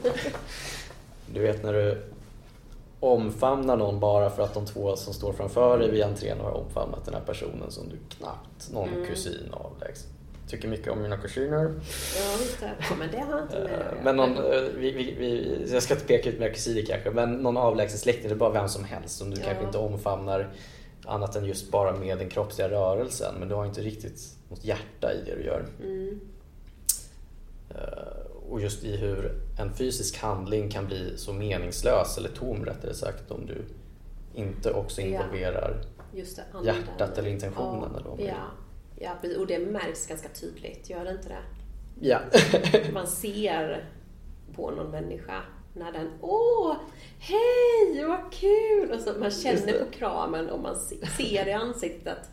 du 1.33 1.41
vet 1.41 1.63
när 1.63 1.73
du 1.73 2.03
omfamnar 2.99 3.77
någon 3.77 3.99
bara 3.99 4.29
för 4.29 4.43
att 4.43 4.53
de 4.53 4.65
två 4.65 4.95
som 4.95 5.13
står 5.13 5.33
framför 5.33 5.79
dig 5.79 5.91
vid 5.91 6.03
entrén 6.03 6.39
har 6.39 6.51
omfamnat 6.51 7.05
den 7.05 7.13
här 7.13 7.21
personen 7.21 7.71
som 7.71 7.89
du 7.89 7.97
knappt 8.09 8.71
någon 8.71 8.89
mm. 8.89 9.05
kusin 9.05 9.51
avlägset. 9.51 10.14
Tycker 10.47 10.67
mycket 10.67 10.91
om 10.91 11.01
mina 11.01 11.17
kusiner. 11.17 11.73
Ja, 12.17 12.31
just 12.39 12.59
det. 12.59 12.71
Ja, 12.89 12.95
men 12.99 13.11
det 13.11 13.19
har 13.19 13.41
inte 13.41 13.59
med 13.59 13.79
eh, 13.79 14.03
Men 14.03 14.15
någon, 14.15 14.37
eh, 14.37 14.61
vi, 14.77 14.91
vi, 14.91 15.15
vi, 15.19 15.65
jag 15.73 15.83
ska 15.83 15.93
inte 15.93 16.05
peka 16.05 16.29
ut 16.29 16.39
mina 16.39 16.53
kusiner 16.53 16.81
kanske, 16.85 17.11
men 17.11 17.33
någon 17.33 17.57
avlägsen 17.57 17.99
släkting, 17.99 18.27
det 18.27 18.33
är 18.33 18.37
bara 18.37 18.49
vem 18.53 18.69
som 18.69 18.83
helst 18.83 19.17
som 19.17 19.29
du 19.31 19.41
ja. 19.41 19.45
kanske 19.45 19.65
inte 19.65 19.77
omfamnar 19.77 20.49
annat 21.05 21.35
än 21.35 21.45
just 21.45 21.71
bara 21.71 21.95
med 21.97 22.17
den 22.17 22.29
kroppsliga 22.29 22.69
rörelsen. 22.69 23.35
Men 23.39 23.49
du 23.49 23.55
har 23.55 23.65
inte 23.65 23.81
riktigt 23.81 24.21
något 24.49 24.63
hjärta 24.65 25.13
i 25.13 25.21
det 25.25 25.35
du 25.35 25.43
gör. 25.43 25.65
Mm. 25.83 26.19
Eh, 27.69 28.49
och 28.49 28.61
just 28.61 28.83
i 28.83 28.97
hur 28.97 29.31
en 29.59 29.73
fysisk 29.73 30.17
handling 30.17 30.69
kan 30.69 30.85
bli 30.85 31.17
så 31.17 31.33
meningslös, 31.33 32.17
eller 32.17 32.29
tom 32.29 32.65
rättare 32.65 32.93
sagt, 32.93 33.31
om 33.31 33.45
du 33.45 33.65
inte 34.33 34.71
också 34.71 35.01
Ja. 35.01 35.07
involverar 35.07 35.81
anden. 36.53 36.65
hjärtat 36.65 37.17
eller 37.17 37.29
intentionen. 37.29 37.91
Ja, 38.05 38.15
Eller 38.17 38.35
ja. 38.99 39.15
och 39.39 39.47
det 39.47 39.59
märks 39.59 40.07
ganska 40.07 40.29
tydligt, 40.29 40.89
gör 40.89 41.05
det 41.05 41.11
inte 41.11 41.29
det? 41.29 41.43
ja. 41.99 42.19
Man 42.93 43.07
ser 43.07 43.85
på 44.55 44.71
någon 44.71 44.91
människa 44.91 45.41
när 45.73 45.91
den 45.91 46.11
Åh, 46.21 46.75
hej, 47.19 48.05
vad 48.05 48.33
kul! 48.33 48.91
Och 48.91 48.99
så 48.99 49.19
man 49.19 49.31
känner 49.31 49.85
på 49.85 49.91
kramen 49.91 50.49
och 50.49 50.59
man 50.59 50.75
se- 50.75 51.05
ser 51.07 51.47
i 51.47 51.53
ansiktet 51.53 52.29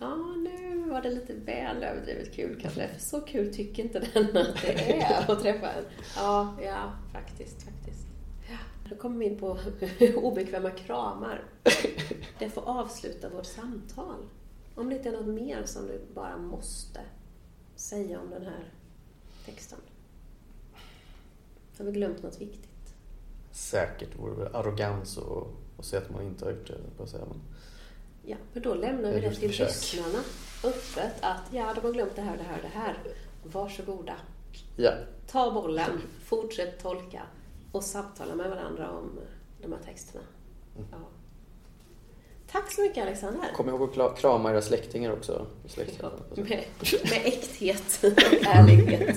Ja, 0.00 0.16
nu 0.16 0.84
var 0.90 1.02
det 1.02 1.10
lite 1.10 1.32
väl 1.34 1.82
överdrivet 1.82 2.34
kul 2.34 2.58
kanske. 2.62 2.88
För 2.88 3.00
så 3.00 3.20
kul 3.20 3.54
tycker 3.54 3.82
inte 3.82 4.02
den 4.12 4.36
att 4.36 4.62
det 4.62 5.02
är 5.02 5.30
att 5.30 5.42
träffa 5.42 5.66
en. 5.72 5.84
Ja, 6.16 6.56
ja, 6.64 6.92
faktiskt, 7.12 7.62
faktiskt. 7.62 8.06
Ja, 8.50 8.56
då 8.90 8.96
kommer 8.96 9.18
vi 9.18 9.24
in 9.24 9.38
på 9.38 9.58
obekväma 10.16 10.70
kramar. 10.70 11.44
Det 12.38 12.50
får 12.50 12.68
avsluta 12.68 13.28
vårt 13.28 13.46
samtal. 13.46 14.16
Om 14.80 14.88
det 14.88 14.96
inte 14.96 15.08
är 15.08 15.12
något 15.12 15.26
mer 15.26 15.64
som 15.64 15.86
du 15.86 16.00
bara 16.14 16.36
måste 16.36 17.00
säga 17.74 18.20
om 18.20 18.30
den 18.30 18.42
här 18.42 18.64
texten. 19.44 19.78
Har 21.78 21.84
vi 21.84 21.92
glömt 21.92 22.22
något 22.22 22.40
viktigt? 22.40 22.94
Säkert 23.50 24.18
vore 24.18 24.44
det 24.44 24.56
arrogans 24.58 25.16
och, 25.16 25.46
och 25.76 25.84
säga 25.84 26.02
att 26.02 26.10
man 26.10 26.22
inte 26.22 26.44
har 26.44 26.52
gjort 26.52 26.66
det. 26.66 26.78
på 26.96 27.06
säga. 27.06 27.24
Men, 27.28 27.40
Ja, 28.24 28.36
för 28.52 28.60
då 28.60 28.74
lämnar 28.74 29.12
vi 29.12 29.20
det 29.20 29.34
till 29.34 29.48
försök. 29.48 29.68
lyssnarna 29.68 30.18
öppet 30.64 31.12
att 31.22 31.42
ja, 31.52 31.74
de 31.74 31.80
har 31.80 31.92
glömt 31.92 32.16
det 32.16 32.22
här, 32.22 32.36
det 32.36 32.42
här 32.42 32.62
det 32.62 32.68
här. 32.68 32.98
Varsågoda. 33.42 34.16
ja, 34.76 34.92
Ta 35.26 35.50
bollen, 35.50 36.00
fortsätt 36.24 36.82
tolka 36.82 37.22
och 37.72 37.84
samtala 37.84 38.34
med 38.34 38.50
varandra 38.50 38.90
om 38.90 39.20
de 39.62 39.72
här 39.72 39.80
texterna. 39.84 40.24
Ja. 40.90 40.98
Tack 42.52 42.72
så 42.72 42.80
mycket 42.82 43.02
Alexander. 43.06 43.40
kom 43.56 43.68
ihåg 43.68 44.00
att 44.00 44.18
krama 44.20 44.50
era 44.50 44.62
släktingar 44.62 45.12
också. 45.12 45.46
Släktingar. 45.66 46.12
Med, 46.36 46.64
med 47.02 47.20
äkthet 47.24 48.00
och 48.02 48.46
ärlighet. 48.46 49.16